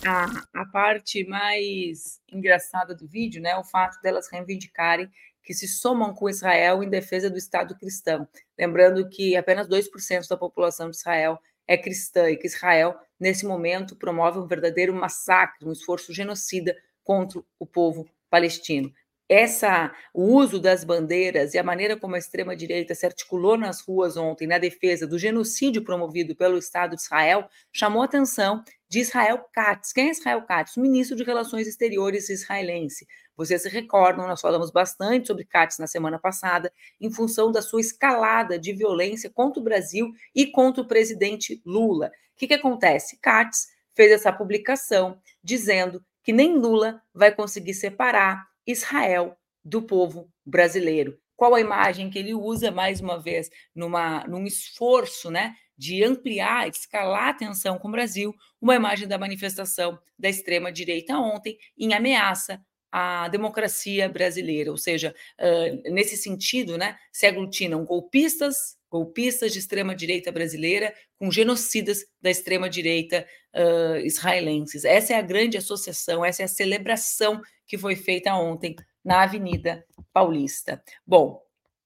A, 0.07 0.61
a 0.61 0.67
parte 0.67 1.25
mais 1.27 2.21
engraçada 2.31 2.95
do 2.95 3.07
vídeo, 3.07 3.41
né, 3.41 3.57
o 3.57 3.65
fato 3.65 4.01
delas 4.03 4.29
reivindicarem 4.31 5.11
que 5.43 5.55
se 5.55 5.69
somam 5.69 6.15
com 6.15 6.29
Israel 6.29 6.83
em 6.83 6.89
defesa 6.89 7.31
do 7.31 7.37
Estado 7.37 7.77
cristão. 7.77 8.27
Lembrando 8.59 9.09
que 9.09 9.37
apenas 9.37 9.69
2% 9.69 10.27
da 10.29 10.37
população 10.37 10.91
de 10.91 10.97
Israel 10.97 11.39
é 11.67 11.77
cristã 11.77 12.31
e 12.31 12.37
que 12.37 12.47
Israel, 12.47 12.99
nesse 13.21 13.47
momento, 13.47 13.97
promove 13.97 14.39
um 14.39 14.47
verdadeiro 14.47 14.93
massacre, 14.95 15.67
um 15.67 15.73
esforço 15.73 16.13
genocida 16.13 16.77
contra 17.03 17.43
o 17.59 17.67
povo 17.67 18.09
palestino. 18.31 18.93
Essa, 19.27 19.91
o 20.13 20.23
uso 20.35 20.61
das 20.61 20.85
bandeiras 20.85 21.55
e 21.55 21.59
a 21.59 21.63
maneira 21.63 21.99
como 21.99 22.15
a 22.15 22.19
extrema-direita 22.19 22.95
se 22.95 23.07
articulou 23.07 23.57
nas 23.57 23.81
ruas 23.81 24.19
ontem 24.19 24.47
na 24.47 24.59
defesa 24.59 25.07
do 25.07 25.19
genocídio 25.19 25.83
promovido 25.83 26.37
pelo 26.37 26.59
Estado 26.59 26.95
de 26.95 27.01
Israel 27.01 27.49
chamou 27.73 28.03
a 28.03 28.05
atenção 28.05 28.63
de 28.87 29.01
Israel 29.01 29.43
Katz. 29.51 29.95
Quem 29.95 30.09
é 30.09 30.11
Israel 30.11 30.43
Katz? 30.43 30.77
O 30.77 30.81
ministro 30.83 31.17
de 31.17 31.25
Relações 31.25 31.67
Exteriores 31.67 32.29
israelense. 32.29 33.07
Vocês 33.35 33.63
se 33.63 33.69
recordam, 33.71 34.29
nós 34.29 34.43
falamos 34.43 34.71
bastante 34.71 35.27
sobre 35.27 35.47
Katz 35.47 35.79
na 35.79 35.87
semana 35.87 36.19
passada, 36.19 36.71
em 37.01 37.11
função 37.11 37.51
da 37.51 37.63
sua 37.63 37.81
escalada 37.81 38.59
de 38.59 38.75
violência 38.75 39.31
contra 39.31 39.59
o 39.59 39.65
Brasil 39.65 40.13
e 40.35 40.47
contra 40.47 40.83
o 40.83 40.87
presidente 40.87 41.63
Lula. 41.65 42.09
O 42.35 42.37
que, 42.37 42.47
que 42.47 42.55
acontece? 42.55 43.19
Katz 43.23 43.69
fez 43.95 44.13
essa 44.13 44.31
publicação 44.31 45.19
dizendo 45.43 46.05
que 46.23 46.33
nem 46.33 46.59
Lula 46.59 47.03
vai 47.15 47.35
conseguir 47.35 47.75
separar 47.75 48.47
Israel 48.67 49.37
do 49.65 49.83
povo 49.83 50.31
brasileiro. 50.45 51.19
Qual 51.37 51.55
a 51.55 51.61
imagem 51.61 52.11
que 52.11 52.19
ele 52.19 52.35
usa, 52.35 52.71
mais 52.71 53.01
uma 53.01 53.21
vez, 53.21 53.51
numa, 53.75 54.25
num 54.27 54.47
esforço 54.47 55.31
né, 55.31 55.57
de 55.77 56.05
ampliar, 56.05 56.69
escalar 56.69 57.29
a 57.29 57.35
tensão 57.35 57.79
com 57.79 57.89
o 57.89 57.93
Brasil, 57.93 58.35
uma 58.61 58.77
imagem 58.77 59.09
da 59.09 59.19
manifestação 59.19 59.99
da 60.19 60.29
extrema-direita 60.29 61.17
ontem, 61.19 61.59
em 61.77 61.93
ameaça 61.93 62.61
à 62.93 63.27
democracia 63.29 64.09
brasileira, 64.09 64.71
ou 64.71 64.77
seja, 64.77 65.13
uh, 65.41 65.93
nesse 65.93 66.17
sentido, 66.17 66.79
né, 66.79 66.97
se 67.13 67.27
aglutinam 67.27 67.85
golpistas, 67.85 68.77
golpistas 68.89 69.53
de 69.53 69.59
extrema-direita 69.59 70.31
brasileira 70.31 70.95
com 71.19 71.29
genocidas 71.29 72.05
da 72.23 72.31
extrema-direita 72.31 73.27
uh, 73.53 73.97
israelenses. 73.99 74.85
Essa 74.85 75.15
é 75.15 75.17
a 75.17 75.23
grande 75.23 75.57
associação, 75.57 76.25
essa 76.25 76.43
é 76.43 76.45
a 76.45 76.49
celebração 76.49 77.43
que 77.67 77.79
foi 77.79 77.97
feita 77.97 78.35
ontem 78.35 78.77
na 79.05 79.23
Avenida 79.23 79.85
Paulista. 80.13 80.83
Bom, 81.07 81.45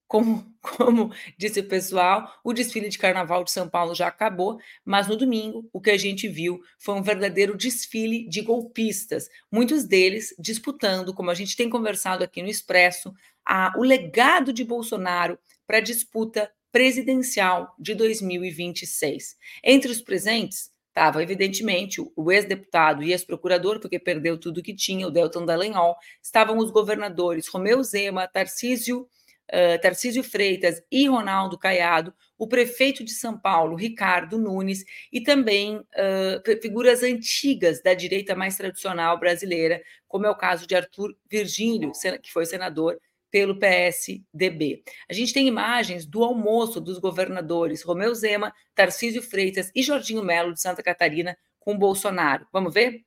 como, 0.08 0.50
como, 0.62 1.12
disse 1.36 1.60
o 1.60 1.68
pessoal, 1.68 2.40
o 2.42 2.52
desfile 2.52 2.88
de 2.88 2.98
carnaval 2.98 3.44
de 3.44 3.50
São 3.50 3.68
Paulo 3.68 3.94
já 3.94 4.08
acabou, 4.08 4.58
mas 4.84 5.06
no 5.06 5.16
domingo 5.16 5.68
o 5.72 5.80
que 5.80 5.90
a 5.90 5.98
gente 5.98 6.26
viu 6.26 6.58
foi 6.78 6.94
um 6.94 7.02
verdadeiro 7.02 7.56
desfile 7.56 8.26
de 8.28 8.40
golpistas, 8.40 9.28
muitos 9.52 9.84
deles 9.84 10.34
disputando, 10.38 11.14
como 11.14 11.30
a 11.30 11.34
gente 11.34 11.56
tem 11.56 11.68
conversado 11.68 12.24
aqui 12.24 12.42
no 12.42 12.48
Expresso, 12.48 13.12
a, 13.44 13.72
o 13.76 13.82
legado 13.82 14.52
de 14.52 14.64
Bolsonaro 14.64 15.38
para 15.66 15.76
a 15.76 15.82
disputa 15.82 16.50
presidencial 16.72 17.74
de 17.78 17.94
2026. 17.94 19.36
Entre 19.64 19.90
os 19.90 20.00
presentes 20.00 20.70
estava, 20.98 21.22
evidentemente, 21.22 22.02
o 22.16 22.32
ex-deputado 22.32 23.04
e 23.04 23.12
ex-procurador, 23.12 23.78
porque 23.78 24.00
perdeu 24.00 24.36
tudo 24.36 24.60
que 24.60 24.74
tinha, 24.74 25.06
o 25.06 25.10
Delton 25.12 25.46
Dallagnol, 25.46 25.94
estavam 26.20 26.58
os 26.58 26.72
governadores 26.72 27.46
Romeu 27.46 27.80
Zema, 27.84 28.26
Tarcísio, 28.26 29.02
uh, 29.02 29.80
Tarcísio 29.80 30.24
Freitas 30.24 30.82
e 30.90 31.06
Ronaldo 31.06 31.56
Caiado, 31.56 32.12
o 32.36 32.48
prefeito 32.48 33.04
de 33.04 33.12
São 33.12 33.38
Paulo, 33.38 33.76
Ricardo 33.76 34.38
Nunes, 34.38 34.84
e 35.12 35.20
também 35.20 35.76
uh, 35.76 36.60
figuras 36.60 37.04
antigas 37.04 37.80
da 37.80 37.94
direita 37.94 38.34
mais 38.34 38.56
tradicional 38.56 39.20
brasileira, 39.20 39.80
como 40.08 40.26
é 40.26 40.30
o 40.30 40.36
caso 40.36 40.66
de 40.66 40.74
Arthur 40.74 41.16
Virgílio, 41.30 41.92
que 42.20 42.32
foi 42.32 42.44
senador 42.44 42.98
pelo 43.30 43.58
PSDB. 43.58 44.82
A 45.08 45.12
gente 45.12 45.32
tem 45.32 45.46
imagens 45.46 46.06
do 46.06 46.24
almoço 46.24 46.80
dos 46.80 46.98
governadores 46.98 47.82
Romeu 47.82 48.14
Zema, 48.14 48.52
Tarcísio 48.74 49.22
Freitas 49.22 49.70
e 49.74 49.82
Jorginho 49.82 50.24
Melo 50.24 50.52
de 50.52 50.60
Santa 50.60 50.82
Catarina 50.82 51.36
com 51.58 51.76
Bolsonaro. 51.76 52.46
Vamos 52.52 52.72
ver? 52.72 53.04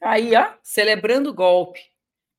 Aí, 0.00 0.34
ó, 0.34 0.54
celebrando 0.62 1.30
o 1.30 1.34
golpe. 1.34 1.80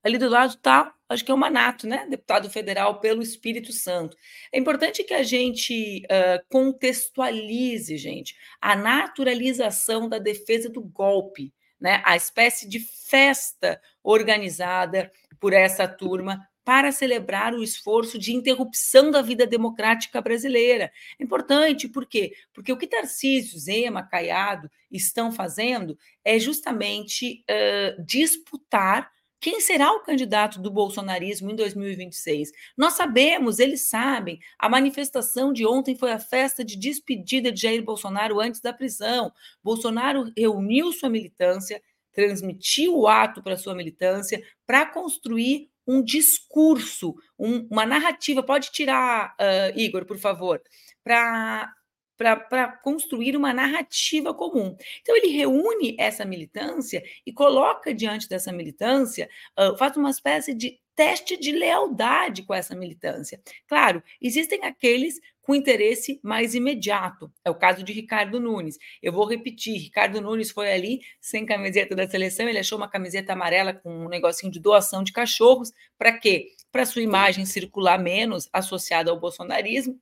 Ali 0.02 0.18
do 0.18 0.30
lado 0.30 0.52
está, 0.56 0.94
acho 1.10 1.26
que 1.26 1.32
é 1.32 1.34
o 1.34 1.38
Manato, 1.38 1.86
né? 1.86 2.08
Deputado 2.10 2.50
federal 2.50 3.00
pelo 3.00 3.22
Espírito 3.22 3.74
Santo. 3.74 4.16
É 4.52 4.58
importante 4.58 5.04
que 5.04 5.14
a 5.14 5.24
gente 5.24 6.04
uh, 6.06 6.44
contextualize, 6.50 7.98
gente, 7.98 8.36
a 8.62 8.76
naturalização 8.76 10.08
da 10.08 10.18
defesa 10.18 10.70
do 10.70 10.82
golpe 10.82 11.54
né, 11.80 12.02
a 12.06 12.16
espécie 12.16 12.68
de 12.68 12.80
festa 12.80 13.82
organizada 14.04 15.12
por 15.40 15.54
essa 15.54 15.88
turma 15.88 16.48
para 16.70 16.92
celebrar 16.92 17.56
o 17.56 17.64
esforço 17.64 18.20
de 18.20 18.32
interrupção 18.32 19.10
da 19.10 19.24
vida 19.24 19.48
democrática 19.48 20.22
brasileira. 20.22 20.92
É 21.18 21.24
importante, 21.24 21.88
por 21.88 22.06
quê? 22.06 22.34
Porque 22.54 22.72
o 22.72 22.78
que 22.78 22.86
Tarcísio, 22.86 23.58
Zema, 23.58 24.04
Caiado 24.04 24.70
estão 24.92 25.32
fazendo 25.32 25.98
é 26.24 26.38
justamente 26.38 27.44
uh, 27.50 28.04
disputar 28.06 29.12
quem 29.40 29.62
será 29.62 29.92
o 29.94 30.02
candidato 30.02 30.60
do 30.60 30.70
bolsonarismo 30.70 31.50
em 31.50 31.56
2026? 31.56 32.52
Nós 32.78 32.94
sabemos, 32.94 33.60
eles 33.60 33.88
sabem. 33.88 34.40
A 34.58 34.68
manifestação 34.68 35.54
de 35.54 35.66
ontem 35.66 35.96
foi 35.96 36.12
a 36.12 36.20
festa 36.20 36.64
de 36.64 36.76
despedida 36.76 37.52
de 37.52 37.62
Jair 37.62 37.84
Bolsonaro 37.84 38.40
antes 38.40 38.60
da 38.60 38.74
prisão. 38.74 39.32
Bolsonaro 39.64 40.32
reuniu 40.36 40.92
sua 40.92 41.10
militância, 41.10 41.82
transmitiu 42.12 42.98
o 42.98 43.08
ato 43.08 43.42
para 43.42 43.58
sua 43.58 43.74
militância 43.74 44.44
para 44.68 44.86
construir 44.86 45.70
um 45.88 46.04
discurso, 46.04 47.16
um, 47.38 47.66
uma 47.72 47.86
narrativa. 47.86 48.44
Pode 48.44 48.72
tirar, 48.72 49.36
uh, 49.40 49.80
Igor, 49.80 50.06
por 50.06 50.18
favor, 50.18 50.62
para 51.04 51.74
para 52.20 52.68
construir 52.68 53.38
uma 53.38 53.54
narrativa 53.54 54.34
comum. 54.34 54.76
Então, 55.02 55.16
ele 55.16 55.30
reúne 55.30 55.96
essa 55.98 56.26
militância 56.26 57.02
e 57.26 57.32
coloca 57.32 57.94
diante 57.94 58.28
dessa 58.28 58.52
militância, 58.52 59.30
uh, 59.58 59.78
faz 59.78 59.96
uma 59.96 60.10
espécie 60.10 60.54
de 60.54 60.78
teste 60.98 61.38
de 61.38 61.54
lealdade 61.54 62.44
com 62.44 62.54
essa 62.54 62.76
militância. 62.76 63.42
Claro, 63.66 64.04
existem 64.22 64.66
aqueles 64.66 65.18
com 65.42 65.56
interesse 65.56 66.20
mais 66.22 66.54
imediato. 66.56 67.32
É 67.44 67.50
o 67.50 67.56
caso 67.56 67.84
de 67.84 67.94
Ricardo 67.94 68.38
Nunes. 68.38 68.78
Eu 69.02 69.14
vou 69.14 69.26
repetir: 69.26 69.78
Ricardo 69.78 70.20
Nunes 70.20 70.52
foi 70.52 70.70
ali 70.74 71.00
sem 71.22 71.46
camiseta 71.46 71.96
da 71.96 72.06
seleção, 72.06 72.50
ele 72.50 72.60
achou 72.60 72.78
uma 72.78 72.90
camiseta 72.90 73.32
amarela 73.32 73.74
com 73.74 74.06
um 74.06 74.10
negocinho 74.10 74.52
de 74.52 74.60
doação 74.60 75.02
de 75.02 75.14
cachorros. 75.14 75.72
Para 75.98 76.20
quê? 76.20 76.50
Para 76.70 76.86
sua 76.86 77.02
imagem 77.02 77.46
circular 77.46 77.98
menos 77.98 78.50
associada 78.52 79.10
ao 79.10 79.18
bolsonarismo 79.18 79.98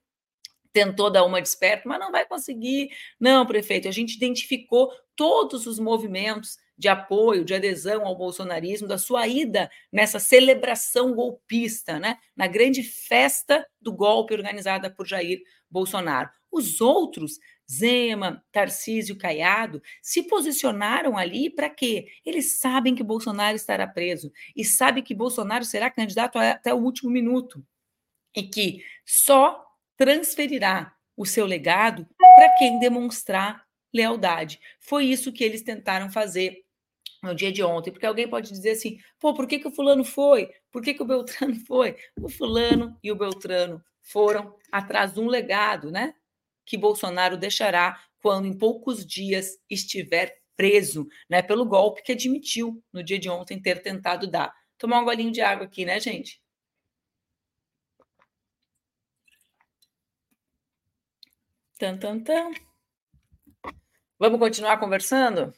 tentou 0.71 1.09
dar 1.09 1.23
uma 1.23 1.41
desperta, 1.41 1.87
mas 1.87 1.99
não 1.99 2.11
vai 2.11 2.25
conseguir. 2.25 2.89
Não, 3.19 3.45
prefeito, 3.45 3.87
a 3.87 3.91
gente 3.91 4.15
identificou 4.15 4.91
todos 5.15 5.65
os 5.65 5.79
movimentos 5.79 6.57
de 6.77 6.87
apoio, 6.87 7.43
de 7.43 7.55
adesão 7.55 8.05
ao 8.05 8.15
bolsonarismo, 8.15 8.87
da 8.87 8.97
sua 8.97 9.27
ida 9.27 9.69
nessa 9.91 10.19
celebração 10.19 11.13
golpista, 11.13 11.97
né? 11.99 12.17
na 12.35 12.45
grande 12.45 12.83
festa 12.83 13.67
do 13.81 13.91
golpe 13.91 14.33
organizada 14.33 14.89
por 14.89 15.07
Jair 15.07 15.41
Bolsonaro. 15.69 16.29
Os 16.51 16.79
outros, 16.79 17.39
Zema, 17.69 18.43
Tarcísio 18.51 19.17
Caiado, 19.17 19.81
se 20.01 20.23
posicionaram 20.23 21.17
ali 21.17 21.49
para 21.49 21.69
quê? 21.69 22.07
Eles 22.23 22.59
sabem 22.59 22.93
que 22.95 23.03
Bolsonaro 23.03 23.55
estará 23.55 23.87
preso 23.87 24.31
e 24.55 24.63
sabem 24.63 25.03
que 25.03 25.15
Bolsonaro 25.15 25.65
será 25.65 25.89
candidato 25.89 26.37
até 26.37 26.73
o 26.73 26.77
último 26.77 27.09
minuto 27.09 27.65
e 28.35 28.43
que 28.43 28.83
só 29.03 29.66
transferirá 29.97 30.95
o 31.15 31.25
seu 31.25 31.45
legado 31.45 32.07
para 32.17 32.55
quem 32.57 32.79
demonstrar 32.79 33.65
lealdade. 33.93 34.59
Foi 34.79 35.05
isso 35.05 35.33
que 35.33 35.43
eles 35.43 35.63
tentaram 35.63 36.09
fazer 36.09 36.63
no 37.23 37.33
dia 37.33 37.51
de 37.51 37.63
ontem, 37.63 37.91
porque 37.91 38.05
alguém 38.05 38.29
pode 38.29 38.49
dizer 38.49 38.71
assim, 38.71 38.99
pô, 39.19 39.33
por 39.33 39.47
que, 39.47 39.59
que 39.59 39.67
o 39.67 39.71
fulano 39.71 40.03
foi? 40.03 40.51
Por 40.71 40.83
que, 40.83 40.93
que 40.93 41.01
o 41.01 41.05
Beltrano 41.05 41.55
foi? 41.65 41.97
O 42.21 42.29
fulano 42.29 42.97
e 43.03 43.11
o 43.11 43.15
Beltrano 43.15 43.83
foram 44.01 44.55
atrás 44.71 45.13
de 45.13 45.19
um 45.19 45.27
legado, 45.27 45.91
né? 45.91 46.13
Que 46.65 46.77
Bolsonaro 46.77 47.35
deixará 47.35 47.99
quando 48.19 48.47
em 48.47 48.57
poucos 48.57 49.05
dias 49.05 49.57
estiver 49.69 50.37
preso, 50.55 51.07
né? 51.29 51.41
Pelo 51.41 51.65
golpe 51.65 52.03
que 52.03 52.11
admitiu 52.11 52.83
no 52.93 53.03
dia 53.03 53.17
de 53.17 53.29
ontem 53.29 53.59
ter 53.59 53.81
tentado 53.81 54.27
dar. 54.27 54.53
Tomar 54.77 55.01
um 55.01 55.05
golinho 55.05 55.31
de 55.31 55.41
água 55.41 55.65
aqui, 55.65 55.85
né, 55.85 55.99
gente? 55.99 56.39
Tan, 61.77 61.97
tan, 61.97 62.19
tan. 62.19 62.51
Vamos 64.19 64.39
continuar 64.39 64.79
conversando? 64.79 65.53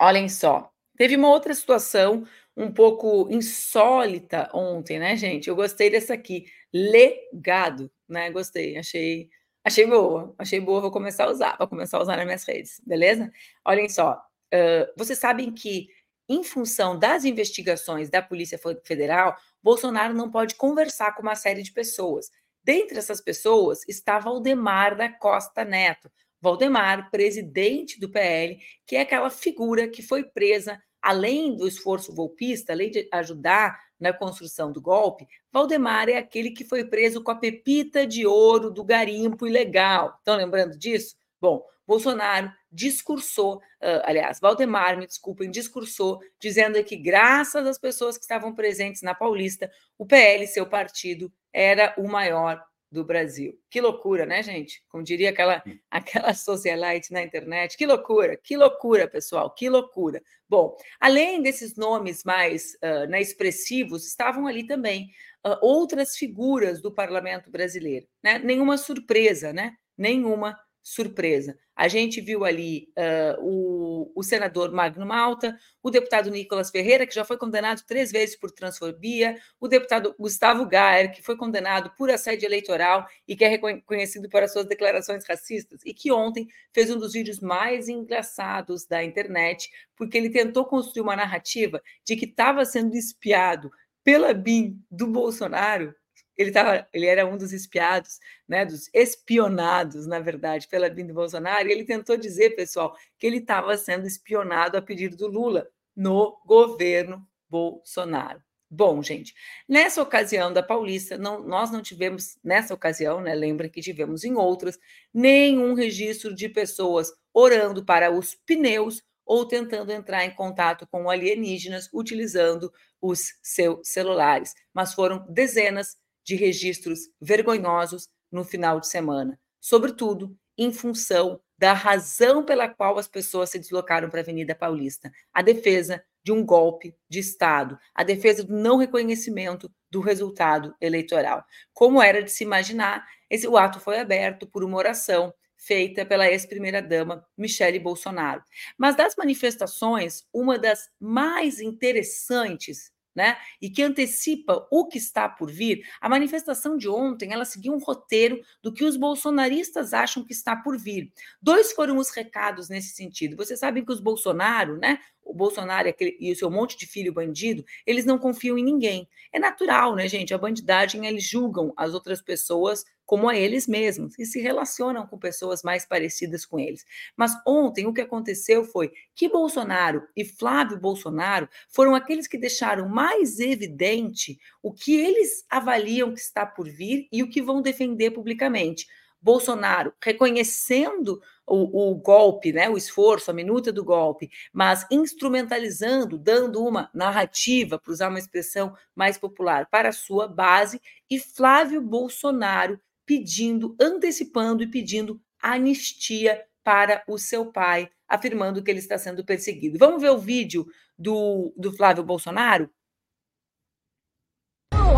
olhem 0.00 0.28
só, 0.28 0.70
teve 0.96 1.16
uma 1.16 1.28
outra 1.28 1.52
situação 1.54 2.24
um 2.56 2.72
pouco 2.72 3.28
insólita 3.30 4.50
ontem, 4.54 4.98
né, 4.98 5.16
gente? 5.16 5.48
Eu 5.48 5.56
gostei 5.56 5.90
dessa 5.90 6.14
aqui, 6.14 6.46
legado, 6.72 7.90
né? 8.08 8.30
Gostei, 8.30 8.76
achei, 8.78 9.28
achei 9.64 9.86
boa, 9.86 10.34
achei 10.38 10.60
boa, 10.60 10.80
vou 10.80 10.90
começar 10.90 11.24
a 11.24 11.30
usar, 11.30 11.56
vou 11.58 11.68
começar 11.68 11.98
a 11.98 12.02
usar 12.02 12.16
nas 12.16 12.24
minhas 12.24 12.44
redes, 12.44 12.80
beleza? 12.86 13.30
Olhem 13.64 13.88
só, 13.88 14.20
uh, 14.54 14.92
vocês 14.96 15.18
sabem 15.18 15.52
que 15.52 15.88
em 16.28 16.44
função 16.44 16.98
das 16.98 17.24
investigações 17.24 18.10
da 18.10 18.20
Polícia 18.20 18.60
Federal, 18.84 19.36
Bolsonaro 19.62 20.12
não 20.12 20.30
pode 20.30 20.56
conversar 20.56 21.14
com 21.14 21.22
uma 21.22 21.34
série 21.34 21.62
de 21.62 21.72
pessoas. 21.72 22.30
Dentre 22.62 22.98
essas 22.98 23.20
pessoas 23.20 23.80
está 23.88 24.18
Valdemar 24.18 24.96
da 24.96 25.08
Costa 25.08 25.64
Neto. 25.64 26.10
Valdemar, 26.40 27.10
presidente 27.10 27.98
do 27.98 28.08
PL, 28.08 28.58
que 28.86 28.96
é 28.96 29.00
aquela 29.00 29.30
figura 29.30 29.88
que 29.88 30.02
foi 30.02 30.22
presa, 30.22 30.80
além 31.02 31.56
do 31.56 31.66
esforço 31.66 32.14
golpista, 32.14 32.72
além 32.72 32.90
de 32.90 33.08
ajudar 33.12 33.78
na 33.98 34.12
construção 34.12 34.70
do 34.70 34.80
golpe, 34.80 35.26
Valdemar 35.50 36.08
é 36.08 36.16
aquele 36.16 36.50
que 36.50 36.64
foi 36.64 36.84
preso 36.84 37.22
com 37.22 37.32
a 37.32 37.34
pepita 37.34 38.06
de 38.06 38.24
ouro 38.24 38.70
do 38.70 38.84
garimpo 38.84 39.46
ilegal. 39.46 40.14
Estão 40.18 40.36
lembrando 40.36 40.78
disso? 40.78 41.16
Bom, 41.40 41.64
Bolsonaro 41.84 42.52
discursou, 42.70 43.60
aliás, 44.04 44.38
Valdemar, 44.38 44.96
me 44.96 45.06
desculpem, 45.06 45.50
discursou, 45.50 46.20
dizendo 46.38 46.82
que 46.84 46.96
graças 46.96 47.66
às 47.66 47.78
pessoas 47.78 48.16
que 48.16 48.22
estavam 48.22 48.54
presentes 48.54 49.02
na 49.02 49.14
Paulista, 49.14 49.70
o 49.96 50.06
PL, 50.06 50.46
seu 50.46 50.66
partido, 50.66 51.32
era 51.52 51.94
o 51.98 52.08
maior 52.08 52.62
do 52.90 53.04
Brasil. 53.04 53.58
Que 53.70 53.80
loucura, 53.80 54.24
né, 54.24 54.42
gente? 54.42 54.82
Como 54.88 55.04
diria 55.04 55.30
aquela, 55.30 55.62
aquela 55.90 56.34
socialite 56.34 57.12
na 57.12 57.22
internet. 57.22 57.76
Que 57.76 57.86
loucura, 57.86 58.36
que 58.36 58.56
loucura, 58.56 59.06
pessoal, 59.06 59.50
que 59.54 59.68
loucura. 59.68 60.22
Bom, 60.48 60.76
além 60.98 61.42
desses 61.42 61.76
nomes 61.76 62.24
mais 62.24 62.72
uh, 62.82 63.06
né, 63.08 63.20
expressivos, 63.20 64.06
estavam 64.06 64.46
ali 64.46 64.66
também 64.66 65.10
uh, 65.46 65.58
outras 65.60 66.16
figuras 66.16 66.80
do 66.80 66.92
parlamento 66.92 67.50
brasileiro. 67.50 68.06
Né? 68.22 68.38
Nenhuma 68.38 68.78
surpresa, 68.78 69.52
né? 69.52 69.74
Nenhuma 69.96 70.58
surpresa. 70.82 71.58
A 71.76 71.86
gente 71.86 72.20
viu 72.20 72.44
ali 72.44 72.88
uh, 72.96 73.40
o, 73.40 74.12
o, 74.16 74.22
senador 74.22 74.72
Magno 74.72 75.06
Malta, 75.06 75.56
o 75.82 75.90
deputado 75.90 76.30
Nicolas 76.30 76.70
Ferreira, 76.70 77.06
que 77.06 77.14
já 77.14 77.24
foi 77.24 77.36
condenado 77.36 77.82
três 77.86 78.10
vezes 78.10 78.36
por 78.36 78.50
transfobia, 78.50 79.36
o 79.60 79.68
deputado 79.68 80.14
Gustavo 80.18 80.66
Gaer, 80.66 81.12
que 81.12 81.22
foi 81.22 81.36
condenado 81.36 81.92
por 81.96 82.10
assédio 82.10 82.46
eleitoral 82.46 83.06
e 83.26 83.36
que 83.36 83.44
é 83.44 83.48
reconhecido 83.48 84.28
por 84.28 84.46
suas 84.48 84.66
declarações 84.66 85.24
racistas, 85.28 85.80
e 85.84 85.94
que 85.94 86.10
ontem 86.10 86.48
fez 86.72 86.90
um 86.90 86.98
dos 86.98 87.12
vídeos 87.12 87.40
mais 87.40 87.88
engraçados 87.88 88.86
da 88.86 89.04
internet, 89.04 89.70
porque 89.94 90.16
ele 90.16 90.30
tentou 90.30 90.64
construir 90.64 91.02
uma 91.02 91.16
narrativa 91.16 91.82
de 92.04 92.16
que 92.16 92.24
estava 92.24 92.64
sendo 92.64 92.96
espiado 92.96 93.70
pela 94.02 94.32
BIM 94.32 94.82
do 94.90 95.06
Bolsonaro 95.06 95.94
ele, 96.38 96.52
tava, 96.52 96.86
ele 96.92 97.06
era 97.06 97.26
um 97.26 97.36
dos 97.36 97.52
espiados, 97.52 98.20
né, 98.48 98.64
dos 98.64 98.88
espionados, 98.94 100.06
na 100.06 100.20
verdade, 100.20 100.68
pela 100.68 100.88
Binda 100.88 101.12
Bolsonaro, 101.12 101.68
e 101.68 101.72
ele 101.72 101.84
tentou 101.84 102.16
dizer, 102.16 102.54
pessoal, 102.54 102.96
que 103.18 103.26
ele 103.26 103.38
estava 103.38 103.76
sendo 103.76 104.06
espionado 104.06 104.76
a 104.78 104.82
pedido 104.82 105.16
do 105.16 105.26
Lula 105.26 105.68
no 105.96 106.40
governo 106.46 107.26
Bolsonaro. 107.50 108.40
Bom, 108.70 109.02
gente, 109.02 109.34
nessa 109.68 110.00
ocasião 110.00 110.52
da 110.52 110.62
Paulista, 110.62 111.18
não, 111.18 111.42
nós 111.42 111.70
não 111.70 111.82
tivemos, 111.82 112.38
nessa 112.44 112.72
ocasião, 112.72 113.20
né, 113.20 113.34
lembra 113.34 113.68
que 113.68 113.80
tivemos 113.80 114.24
em 114.24 114.36
outras, 114.36 114.78
nenhum 115.12 115.74
registro 115.74 116.34
de 116.34 116.48
pessoas 116.48 117.10
orando 117.34 117.84
para 117.84 118.12
os 118.12 118.34
pneus 118.46 119.02
ou 119.24 119.46
tentando 119.46 119.90
entrar 119.90 120.24
em 120.24 120.34
contato 120.34 120.86
com 120.86 121.10
alienígenas 121.10 121.88
utilizando 121.92 122.72
os 123.00 123.34
seus 123.42 123.88
celulares, 123.88 124.54
mas 124.72 124.94
foram 124.94 125.24
dezenas 125.28 125.96
de 126.28 126.36
registros 126.36 127.08
vergonhosos 127.18 128.06
no 128.30 128.44
final 128.44 128.78
de 128.78 128.86
semana, 128.86 129.40
sobretudo 129.58 130.36
em 130.58 130.70
função 130.70 131.40
da 131.56 131.72
razão 131.72 132.44
pela 132.44 132.68
qual 132.68 132.98
as 132.98 133.08
pessoas 133.08 133.48
se 133.48 133.58
deslocaram 133.58 134.10
para 134.10 134.20
a 134.20 134.22
Avenida 134.22 134.54
Paulista, 134.54 135.10
a 135.32 135.40
defesa 135.40 136.04
de 136.22 136.30
um 136.30 136.44
golpe 136.44 136.94
de 137.08 137.18
Estado, 137.18 137.78
a 137.94 138.04
defesa 138.04 138.44
do 138.44 138.54
não 138.54 138.76
reconhecimento 138.76 139.72
do 139.90 140.02
resultado 140.02 140.74
eleitoral. 140.82 141.42
Como 141.72 142.02
era 142.02 142.22
de 142.22 142.30
se 142.30 142.44
imaginar, 142.44 143.06
esse, 143.30 143.48
o 143.48 143.56
ato 143.56 143.80
foi 143.80 143.98
aberto 143.98 144.46
por 144.46 144.62
uma 144.62 144.76
oração 144.76 145.32
feita 145.56 146.04
pela 146.04 146.28
ex-primeira-dama 146.28 147.26
Michele 147.38 147.78
Bolsonaro. 147.78 148.42
Mas 148.76 148.94
das 148.94 149.16
manifestações, 149.16 150.26
uma 150.30 150.58
das 150.58 150.90
mais 151.00 151.58
interessantes 151.58 152.92
né? 153.14 153.36
E 153.60 153.68
que 153.68 153.82
antecipa 153.82 154.66
o 154.70 154.86
que 154.86 154.98
está 154.98 155.28
por 155.28 155.50
vir. 155.50 155.82
A 156.00 156.08
manifestação 156.08 156.76
de 156.76 156.88
ontem, 156.88 157.32
ela 157.32 157.44
seguiu 157.44 157.72
um 157.72 157.78
roteiro 157.78 158.40
do 158.62 158.72
que 158.72 158.84
os 158.84 158.96
bolsonaristas 158.96 159.92
acham 159.92 160.24
que 160.24 160.32
está 160.32 160.54
por 160.56 160.78
vir. 160.78 161.12
Dois 161.40 161.72
foram 161.72 161.98
os 161.98 162.10
recados 162.10 162.68
nesse 162.68 162.94
sentido. 162.94 163.36
Vocês 163.36 163.58
sabem 163.58 163.84
que 163.84 163.92
os 163.92 164.00
Bolsonaro, 164.00 164.76
né? 164.78 165.00
O 165.28 165.34
Bolsonaro 165.34 165.86
e, 165.86 165.90
aquele, 165.90 166.16
e 166.18 166.32
o 166.32 166.36
seu 166.36 166.50
monte 166.50 166.76
de 166.78 166.86
filho 166.86 167.12
bandido, 167.12 167.62
eles 167.86 168.06
não 168.06 168.18
confiam 168.18 168.56
em 168.56 168.64
ninguém. 168.64 169.06
É 169.30 169.38
natural, 169.38 169.94
né, 169.94 170.08
gente? 170.08 170.32
A 170.32 170.38
bandidagem, 170.38 171.06
eles 171.06 171.22
julgam 171.22 171.72
as 171.76 171.92
outras 171.92 172.22
pessoas 172.22 172.82
como 173.04 173.28
a 173.28 173.36
eles 173.36 173.66
mesmos 173.66 174.18
e 174.18 174.26
se 174.26 174.40
relacionam 174.40 175.06
com 175.06 175.18
pessoas 175.18 175.62
mais 175.62 175.86
parecidas 175.86 176.44
com 176.44 176.58
eles. 176.58 176.84
Mas 177.16 177.32
ontem 177.46 177.86
o 177.86 177.92
que 177.92 178.00
aconteceu 178.00 178.64
foi 178.64 178.90
que 179.14 179.28
Bolsonaro 179.28 180.02
e 180.16 180.24
Flávio 180.24 180.78
Bolsonaro 180.78 181.48
foram 181.68 181.94
aqueles 181.94 182.26
que 182.26 182.36
deixaram 182.36 182.88
mais 182.88 183.38
evidente 183.38 184.38
o 184.62 184.72
que 184.72 184.94
eles 184.94 185.44
avaliam 185.48 186.12
que 186.12 186.20
está 186.20 186.44
por 186.44 186.68
vir 186.68 187.08
e 187.10 187.22
o 187.22 187.30
que 187.30 187.40
vão 187.42 187.62
defender 187.62 188.10
publicamente. 188.10 188.86
Bolsonaro 189.20 189.92
reconhecendo 190.02 191.20
o, 191.46 191.90
o, 191.90 191.94
golpe, 191.96 192.52
né, 192.52 192.68
o 192.68 192.76
esforço, 192.76 193.30
a 193.30 193.34
minuta 193.34 193.72
do 193.72 193.84
golpe, 193.84 194.30
mas 194.52 194.86
instrumentalizando, 194.90 196.18
dando 196.18 196.62
uma 196.64 196.90
narrativa, 196.94 197.78
para 197.78 197.92
usar 197.92 198.08
uma 198.08 198.18
expressão 198.18 198.74
mais 198.94 199.18
popular, 199.18 199.68
para 199.70 199.88
a 199.88 199.92
sua 199.92 200.28
base, 200.28 200.80
e 201.10 201.18
Flávio 201.18 201.80
Bolsonaro 201.80 202.80
pedindo, 203.06 203.74
antecipando 203.80 204.62
e 204.62 204.66
pedindo 204.66 205.20
anistia 205.40 206.44
para 206.62 207.02
o 207.08 207.16
seu 207.16 207.50
pai, 207.50 207.88
afirmando 208.06 208.62
que 208.62 208.70
ele 208.70 208.80
está 208.80 208.98
sendo 208.98 209.24
perseguido. 209.24 209.78
Vamos 209.78 210.02
ver 210.02 210.10
o 210.10 210.18
vídeo 210.18 210.66
do, 210.98 211.52
do 211.56 211.72
Flávio 211.72 212.04
Bolsonaro? 212.04 212.70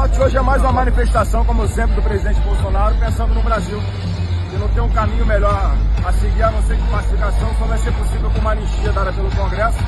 Que 0.09 0.19
hoje 0.19 0.37
é 0.39 0.41
mais 0.41 0.63
uma 0.63 0.73
manifestação, 0.73 1.45
como 1.45 1.69
sempre, 1.69 1.95
do 1.95 2.03
presidente 2.03 2.41
Bolsonaro, 2.41 2.95
pensando 2.97 3.35
no 3.35 3.43
Brasil. 3.43 3.79
E 4.53 4.57
não 4.57 4.67
tem 4.69 4.83
um 4.83 4.89
caminho 4.89 5.27
melhor 5.27 5.77
a 6.05 6.13
seguir, 6.15 6.43
a 6.43 6.51
não 6.51 6.63
ser 6.63 6.77
que 6.77 6.91
pacificação 6.91 7.55
só 7.59 7.65
vai 7.67 7.79
ser 7.79 7.93
possível 7.93 8.31
com 8.31 8.39
uma 8.39 8.53
anistia 8.53 8.93
dada 8.93 9.13
pelo 9.13 9.31
Congresso 9.31 9.79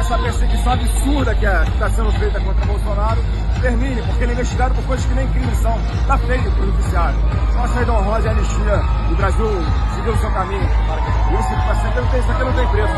essa 0.00 0.18
perseguição 0.18 0.72
absurda 0.72 1.34
que 1.34 1.46
é, 1.46 1.62
está 1.64 1.90
sendo 1.90 2.10
feita 2.12 2.40
contra 2.40 2.64
Bolsonaro 2.64 3.20
termine, 3.60 4.02
porque 4.02 4.24
ele 4.24 4.32
é 4.32 4.34
investigado 4.34 4.74
por 4.74 4.84
coisas 4.86 5.04
que 5.04 5.14
nem 5.14 5.30
crime 5.30 5.54
são. 5.56 5.78
Está 6.00 6.18
feio 6.18 6.50
para 6.52 6.62
o 6.62 6.66
judiciário. 6.66 7.18
Então 7.50 7.62
a 7.62 7.68
saída 7.68 7.92
honrosa 7.92 8.26
e 8.26 8.28
a 8.28 8.32
anistia, 8.32 8.80
o 9.12 9.16
Brasil 9.16 9.46
seguiu 9.94 10.12
o 10.12 10.18
seu 10.18 10.32
caminho. 10.32 10.64
Isso, 10.64 11.52
isso 11.70 11.86
aqui 11.86 12.00
não 12.00 12.10
tem, 12.10 12.20
isso 12.20 12.30
aqui 12.30 12.44
não 12.44 12.56
tem 12.56 12.68
preço. 12.70 12.92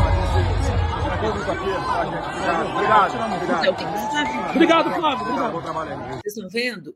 Aqui, 1.13 1.67
tá, 1.85 2.05
gente? 2.05 2.71
Obrigado. 2.71 3.11
Obrigado. 3.35 3.69
Obrigado, 4.49 4.87
obrigado 4.87 4.93
Flávio. 4.93 5.27
Obrigado. 5.27 6.21
Vocês 6.21 6.37
estão 6.37 6.49
vendo? 6.49 6.95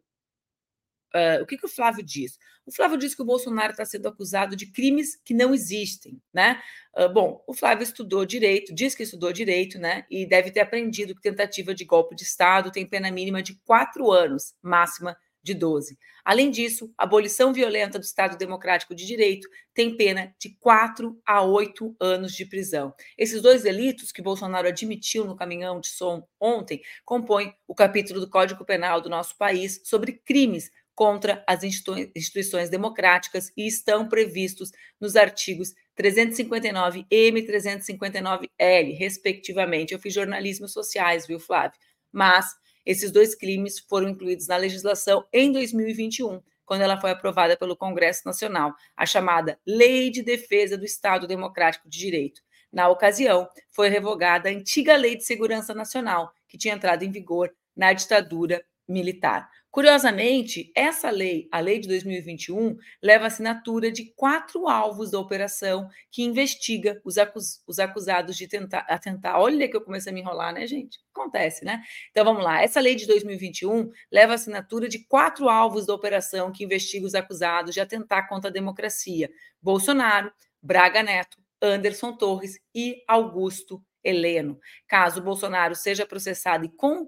Uh, 1.14 1.42
o 1.42 1.46
que, 1.46 1.58
que 1.58 1.66
o 1.66 1.70
Flávio 1.70 2.04
diz? 2.04 2.38
O 2.68 2.72
Flávio 2.72 2.98
diz 2.98 3.16
que 3.16 3.22
o 3.22 3.26
Bolsonaro 3.26 3.72
está 3.72 3.86
sendo 3.86 4.10
acusado 4.10 4.54
de 4.54 4.66
crimes 4.66 5.16
que 5.24 5.34
não 5.34 5.54
existem, 5.54 6.22
né? 6.34 6.62
Uh, 6.94 7.08
bom, 7.08 7.42
o 7.48 7.54
Flávio 7.54 7.84
estudou 7.84 8.26
direito, 8.26 8.76
diz 8.76 8.94
que 8.94 9.04
estudou 9.04 9.32
direito, 9.32 9.80
né? 9.80 10.06
E 10.12 10.26
deve 10.26 10.52
ter 10.52 10.60
aprendido 10.60 11.16
que 11.16 11.22
tentativa 11.22 11.74
de 11.74 11.86
golpe 11.86 12.14
de 12.14 12.24
Estado 12.24 12.70
tem 12.70 12.86
pena 12.86 13.10
mínima 13.10 13.42
de 13.42 13.56
quatro 13.64 14.12
anos, 14.12 14.54
máxima 14.62 15.16
de 15.42 15.54
12. 15.54 15.98
Além 16.26 16.52
disso, 16.52 16.94
abolição 16.98 17.54
violenta 17.54 17.98
do 17.98 18.04
Estado 18.04 18.38
Democrático 18.38 18.94
de 18.94 19.06
Direito 19.06 19.48
tem 19.74 19.96
pena 19.96 20.36
de 20.38 20.50
4 20.60 21.18
a 21.26 21.42
8 21.42 21.96
anos 22.02 22.34
de 22.34 22.46
prisão. 22.46 22.94
Esses 23.18 23.42
dois 23.42 23.64
delitos 23.64 24.12
que 24.12 24.22
Bolsonaro 24.22 24.68
admitiu 24.68 25.24
no 25.24 25.38
caminhão 25.38 25.80
de 25.80 25.88
som 25.88 26.28
ontem 26.38 26.82
compõem 27.06 27.56
o 27.66 27.74
capítulo 27.74 28.20
do 28.20 28.30
Código 28.30 28.66
Penal 28.66 29.00
do 29.00 29.10
nosso 29.10 29.38
país 29.38 29.80
sobre 29.86 30.12
crimes 30.12 30.70
contra 30.98 31.44
as 31.46 31.62
instituições 31.64 32.72
democráticas 32.72 33.52
e 33.56 33.68
estão 33.68 34.10
previstos 34.10 34.72
nos 35.00 35.16
artigos 35.16 35.76
359 35.94 37.06
M 37.12 37.40
e 37.40 37.48
359L, 37.48 38.98
respectivamente. 38.98 39.94
Eu 39.94 40.00
fiz 40.00 40.12
jornalismo 40.12 40.68
sociais, 40.68 41.28
viu, 41.28 41.40
Flávio? 41.40 41.80
Mas 42.12 42.48
esses 42.84 43.12
dois 43.12 43.36
crimes 43.36 43.78
foram 43.78 44.10
incluídos 44.10 44.48
na 44.48 44.58
legislação 44.58 45.24
em 45.32 45.52
2021, 45.52 46.42
quando 46.66 46.82
ela 46.82 47.00
foi 47.00 47.12
aprovada 47.12 47.56
pelo 47.56 47.78
Congresso 47.78 48.24
Nacional, 48.26 48.74
a 48.96 49.06
chamada 49.06 49.60
Lei 49.68 50.10
de 50.10 50.24
Defesa 50.24 50.76
do 50.80 50.84
Estado 50.84 51.28
Democrático 51.28 51.88
de 51.88 51.96
Direito. 51.96 52.42
Na 52.74 52.90
ocasião, 52.90 53.48
foi 53.70 53.88
revogada 53.90 54.50
a 54.50 54.52
antiga 54.52 54.96
Lei 54.96 55.16
de 55.16 55.24
Segurança 55.24 55.76
Nacional, 55.76 56.34
que 56.48 56.58
tinha 56.58 56.74
entrado 56.74 57.04
em 57.04 57.12
vigor 57.12 57.54
na 57.76 57.94
ditadura 57.94 58.66
militar. 58.88 59.50
Curiosamente, 59.70 60.72
essa 60.76 61.12
lei, 61.12 61.48
a 61.52 61.60
lei 61.60 61.78
de 61.80 61.88
2021, 61.88 62.78
leva 63.02 63.26
a 63.26 63.28
assinatura 63.28 63.92
de 63.92 64.12
quatro 64.16 64.68
alvos 64.68 65.12
da 65.12 65.20
operação 65.20 65.88
que 66.10 66.24
investiga 66.24 67.00
os, 67.06 67.18
acus 67.18 67.62
os 67.68 67.78
acusados 67.78 68.36
de 68.36 68.48
tentar 68.48 68.80
atentar. 68.90 69.40
Olha 69.40 69.70
que 69.70 69.78
eu 69.78 69.82
comecei 69.82 70.12
a 70.12 70.14
me 70.14 70.22
enrolar, 70.22 70.52
né, 70.52 70.66
gente? 70.66 71.00
Acontece, 71.14 71.64
né? 71.64 71.84
Então 72.10 72.26
vamos 72.26 72.44
lá. 72.44 72.64
Essa 72.64 72.80
lei 72.80 72.96
de 72.96 73.06
2021 73.06 73.92
leva 74.12 74.32
a 74.32 74.36
assinatura 74.36 74.90
de 74.90 75.06
quatro 75.06 75.48
alvos 75.48 75.86
da 75.86 75.94
operação 75.94 76.52
que 76.52 76.64
investiga 76.64 77.06
os 77.06 77.14
acusados 77.14 77.74
de 77.74 77.80
atentar 77.80 78.28
contra 78.28 78.50
a 78.50 78.54
democracia: 78.54 79.30
Bolsonaro, 79.62 80.32
Braga 80.60 81.04
Neto, 81.04 81.38
Anderson 81.62 82.16
Torres 82.18 82.60
e 82.74 83.04
Augusto 83.08 83.84
Heleno. 84.04 84.60
Caso 84.88 85.22
Bolsonaro 85.22 85.76
seja 85.76 86.06
processado 86.06 86.66
e 86.66 86.70
com 86.70 87.08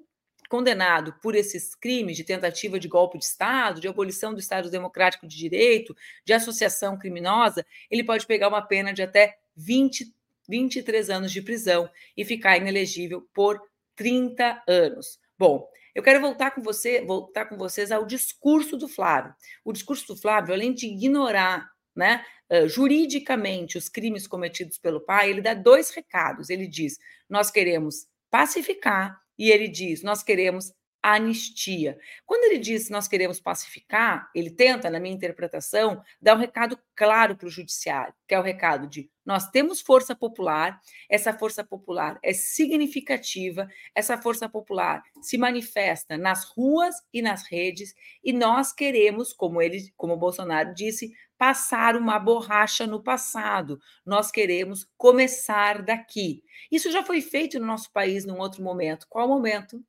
condenado 0.49 1.13
por 1.21 1.35
esses 1.35 1.75
crimes 1.75 2.17
de 2.17 2.23
tentativa 2.23 2.79
de 2.79 2.87
golpe 2.87 3.19
de 3.19 3.25
Estado, 3.25 3.79
de 3.79 3.87
abolição 3.87 4.33
do 4.33 4.39
Estado 4.39 4.69
Democrático 4.69 5.27
de 5.27 5.37
Direito, 5.37 5.95
de 6.25 6.33
associação 6.33 6.97
criminosa, 6.97 7.63
ele 7.89 8.03
pode 8.03 8.25
pegar 8.25 8.47
uma 8.47 8.61
pena 8.61 8.91
de 8.91 9.03
até 9.03 9.37
20, 9.55 10.11
23 10.49 11.09
anos 11.11 11.31
de 11.31 11.41
prisão 11.43 11.87
e 12.17 12.25
ficar 12.25 12.57
inelegível 12.57 13.29
por 13.31 13.61
30 13.95 14.63
anos. 14.67 15.19
Bom, 15.37 15.69
eu 15.93 16.01
quero 16.01 16.19
voltar 16.19 16.51
com 16.51 16.63
você, 16.63 17.01
voltar 17.05 17.45
com 17.45 17.55
vocês 17.55 17.91
ao 17.91 18.05
discurso 18.05 18.75
do 18.75 18.87
Flávio. 18.87 19.33
O 19.63 19.71
discurso 19.71 20.07
do 20.07 20.17
Flávio, 20.19 20.53
além 20.53 20.73
de 20.73 20.87
ignorar 20.87 21.69
né, 21.95 22.25
uh, 22.49 22.67
juridicamente 22.67 23.77
os 23.77 23.87
crimes 23.87 24.25
cometidos 24.25 24.79
pelo 24.79 24.99
pai, 24.99 25.29
ele 25.29 25.41
dá 25.41 25.53
dois 25.53 25.91
recados. 25.91 26.49
Ele 26.49 26.67
diz: 26.67 26.97
nós 27.29 27.51
queremos 27.51 28.07
pacificar 28.31 29.19
e 29.39 29.49
ele 29.49 29.69
diz: 29.69 30.03
nós 30.03 30.21
queremos 30.21 30.73
anistia. 31.01 31.97
Quando 32.25 32.43
ele 32.51 32.59
diz 32.59 32.89
nós 32.89 33.07
queremos 33.07 33.39
pacificar, 33.39 34.29
ele 34.35 34.49
tenta, 34.49 34.89
na 34.89 34.99
minha 34.99 35.15
interpretação, 35.15 36.01
dar 36.21 36.35
um 36.35 36.39
recado 36.39 36.77
claro 36.95 37.35
para 37.37 37.47
o 37.47 37.49
judiciário, 37.49 38.13
que 38.27 38.35
é 38.35 38.39
o 38.39 38.43
recado 38.43 38.85
de 38.87 39.09
nós 39.25 39.47
temos 39.47 39.79
força 39.79 40.15
popular, 40.15 40.79
essa 41.07 41.31
força 41.31 41.63
popular 41.63 42.17
é 42.23 42.33
significativa, 42.33 43.69
essa 43.93 44.17
força 44.17 44.49
popular 44.49 45.03
se 45.21 45.37
manifesta 45.37 46.17
nas 46.17 46.45
ruas 46.45 46.95
e 47.13 47.21
nas 47.21 47.43
redes, 47.43 47.93
e 48.23 48.33
nós 48.33 48.73
queremos, 48.73 49.31
como 49.31 49.61
ele, 49.61 49.93
como 49.95 50.17
Bolsonaro 50.17 50.73
disse, 50.73 51.11
passar 51.39 51.95
uma 51.95 52.19
borracha 52.19 52.85
no 52.85 53.01
passado. 53.01 53.79
Nós 54.05 54.29
queremos 54.29 54.85
começar 54.97 55.81
daqui. 55.81 56.43
Isso 56.69 56.91
já 56.91 57.01
foi 57.01 57.21
feito 57.21 57.57
no 57.57 57.65
nosso 57.65 57.89
país 57.93 58.25
num 58.25 58.37
outro 58.39 58.61
momento. 58.61 59.07
Qual 59.09 59.25
momento? 59.25 59.81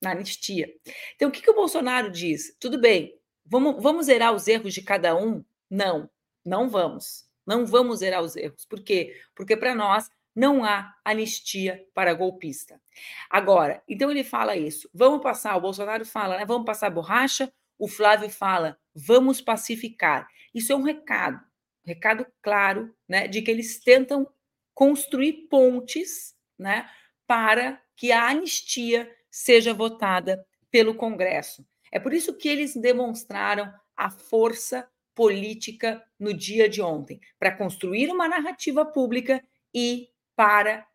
Na 0.00 0.12
anistia. 0.12 0.72
Então, 1.16 1.28
o 1.28 1.32
que, 1.32 1.42
que 1.42 1.50
o 1.50 1.56
Bolsonaro 1.56 2.08
diz? 2.08 2.56
Tudo 2.60 2.78
bem, 2.78 3.18
vamos, 3.44 3.82
vamos 3.82 4.06
zerar 4.06 4.32
os 4.32 4.46
erros 4.46 4.72
de 4.72 4.80
cada 4.80 5.16
um? 5.16 5.44
Não, 5.68 6.08
não 6.44 6.68
vamos. 6.68 7.24
Não 7.44 7.66
vamos 7.66 7.98
zerar 7.98 8.22
os 8.22 8.36
erros. 8.36 8.64
Por 8.64 8.80
quê? 8.80 9.20
Porque 9.34 9.56
para 9.56 9.74
nós 9.74 10.08
não 10.32 10.64
há 10.64 10.94
anistia 11.04 11.84
para 11.92 12.14
golpista. 12.14 12.80
Agora, 13.28 13.82
então 13.88 14.08
ele 14.08 14.22
fala 14.22 14.56
isso. 14.56 14.88
Vamos 14.94 15.20
passar, 15.20 15.56
o 15.56 15.60
Bolsonaro 15.60 16.06
fala, 16.06 16.36
né? 16.36 16.46
Vamos 16.46 16.64
passar 16.64 16.90
borracha. 16.90 17.52
O 17.76 17.88
Flávio 17.88 18.30
fala, 18.30 18.78
vamos 18.94 19.40
pacificar. 19.40 20.28
Isso 20.54 20.72
é 20.72 20.76
um 20.76 20.82
recado, 20.82 21.38
um 21.84 21.88
recado 21.88 22.26
claro, 22.42 22.94
né, 23.08 23.26
de 23.26 23.42
que 23.42 23.50
eles 23.50 23.80
tentam 23.80 24.28
construir 24.74 25.48
pontes, 25.48 26.34
né, 26.58 26.88
para 27.26 27.80
que 27.96 28.12
a 28.12 28.28
anistia 28.28 29.10
seja 29.30 29.72
votada 29.72 30.44
pelo 30.70 30.94
Congresso. 30.94 31.66
É 31.90 31.98
por 31.98 32.12
isso 32.12 32.36
que 32.36 32.48
eles 32.48 32.74
demonstraram 32.74 33.72
a 33.96 34.10
força 34.10 34.88
política 35.14 36.02
no 36.18 36.32
dia 36.32 36.68
de 36.68 36.80
ontem, 36.80 37.20
para 37.38 37.56
construir 37.56 38.08
uma 38.10 38.28
narrativa 38.28 38.84
pública 38.84 39.44
e 39.74 40.08
para 40.34 40.86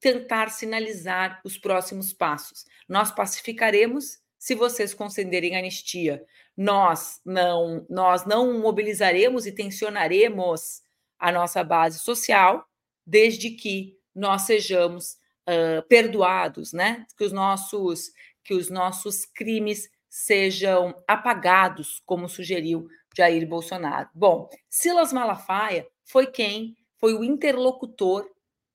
tentar 0.00 0.50
sinalizar 0.50 1.40
os 1.44 1.58
próximos 1.58 2.12
passos. 2.12 2.64
Nós 2.88 3.10
pacificaremos 3.10 4.18
se 4.38 4.54
vocês 4.54 4.94
concederem 4.94 5.56
anistia. 5.56 6.24
Nós 6.56 7.20
não, 7.24 7.86
nós 7.88 8.24
não 8.24 8.58
mobilizaremos 8.58 9.46
e 9.46 9.52
tensionaremos 9.52 10.82
a 11.18 11.32
nossa 11.32 11.62
base 11.64 11.98
social, 11.98 12.66
desde 13.06 13.50
que 13.50 13.96
nós 14.14 14.42
sejamos 14.42 15.16
uh, 15.48 15.86
perdoados, 15.88 16.72
né? 16.72 17.06
Que 17.16 17.24
os 17.24 17.32
nossos 17.32 18.10
que 18.42 18.54
os 18.54 18.70
nossos 18.70 19.26
crimes 19.26 19.90
sejam 20.08 20.94
apagados, 21.06 22.00
como 22.06 22.28
sugeriu 22.28 22.88
Jair 23.14 23.46
Bolsonaro. 23.46 24.08
Bom, 24.14 24.48
Silas 24.70 25.12
Malafaia 25.12 25.84
foi 26.04 26.28
quem 26.28 26.76
foi 26.96 27.14
o 27.14 27.24
interlocutor 27.24 28.24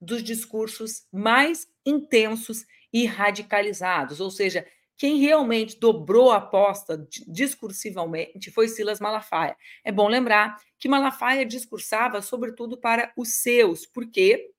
dos 0.00 0.22
discursos 0.22 1.06
mais 1.10 1.66
intensos 1.86 2.66
e 2.92 3.06
radicalizados, 3.06 4.20
ou 4.20 4.30
seja, 4.30 4.66
quem 5.02 5.18
realmente 5.18 5.80
dobrou 5.80 6.30
a 6.30 6.36
aposta 6.36 7.04
discursivamente 7.26 8.52
foi 8.52 8.68
Silas 8.68 9.00
Malafaia. 9.00 9.56
É 9.84 9.90
bom 9.90 10.06
lembrar 10.06 10.56
que 10.78 10.88
Malafaia 10.88 11.44
discursava 11.44 12.22
sobretudo 12.22 12.78
para 12.78 13.12
os 13.16 13.30
seus, 13.30 13.84
porque 13.84 14.52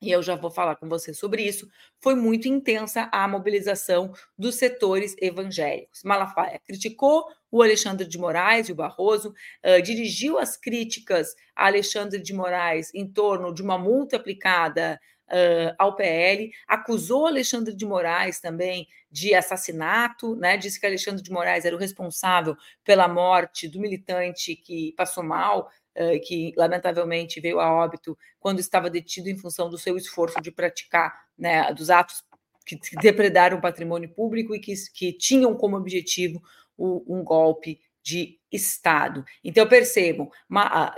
e 0.00 0.10
eu 0.10 0.22
já 0.22 0.34
vou 0.34 0.50
falar 0.50 0.76
com 0.76 0.88
você 0.88 1.12
sobre 1.12 1.42
isso, 1.42 1.68
foi 2.00 2.14
muito 2.14 2.48
intensa 2.48 3.10
a 3.12 3.28
mobilização 3.28 4.14
dos 4.36 4.54
setores 4.54 5.14
evangélicos. 5.20 6.02
Malafaia 6.02 6.58
criticou 6.64 7.26
o 7.50 7.62
Alexandre 7.62 8.08
de 8.08 8.16
Moraes 8.16 8.70
e 8.70 8.72
o 8.72 8.74
Barroso, 8.74 9.28
uh, 9.62 9.82
dirigiu 9.82 10.38
as 10.38 10.56
críticas 10.56 11.34
a 11.54 11.66
Alexandre 11.66 12.18
de 12.18 12.32
Moraes 12.32 12.90
em 12.94 13.06
torno 13.06 13.52
de 13.52 13.62
uma 13.62 13.76
multa 13.76 14.16
aplicada 14.16 14.98
uh, 15.32 15.74
ao 15.78 15.96
PL, 15.96 16.52
acusou 16.68 17.26
Alexandre 17.26 17.74
de 17.74 17.86
Moraes 17.86 18.40
também 18.40 18.86
de 19.10 19.34
assassinato, 19.34 20.36
né? 20.36 20.56
Disse 20.56 20.78
que 20.78 20.86
Alexandre 20.86 21.22
de 21.22 21.30
Moraes 21.30 21.64
era 21.64 21.74
o 21.74 21.78
responsável 21.78 22.56
pela 22.84 23.08
morte 23.08 23.68
do 23.68 23.80
militante 23.80 24.56
que 24.56 24.92
passou 24.96 25.22
mal, 25.22 25.70
que 26.24 26.54
lamentavelmente 26.56 27.38
veio 27.38 27.60
a 27.60 27.70
óbito 27.70 28.16
quando 28.40 28.60
estava 28.60 28.88
detido 28.88 29.28
em 29.28 29.36
função 29.36 29.68
do 29.68 29.76
seu 29.76 29.94
esforço 29.98 30.40
de 30.40 30.50
praticar, 30.50 31.14
né, 31.36 31.70
dos 31.74 31.90
atos 31.90 32.24
que 32.64 32.78
depredaram 33.00 33.58
o 33.58 33.60
patrimônio 33.60 34.08
público 34.08 34.54
e 34.54 34.60
que, 34.60 34.72
que 34.94 35.12
tinham 35.12 35.54
como 35.54 35.76
objetivo 35.76 36.42
o, 36.76 37.18
um 37.18 37.22
golpe 37.22 37.80
de 38.02 38.38
Estado. 38.50 39.24
Então, 39.42 39.66
percebam, 39.66 40.30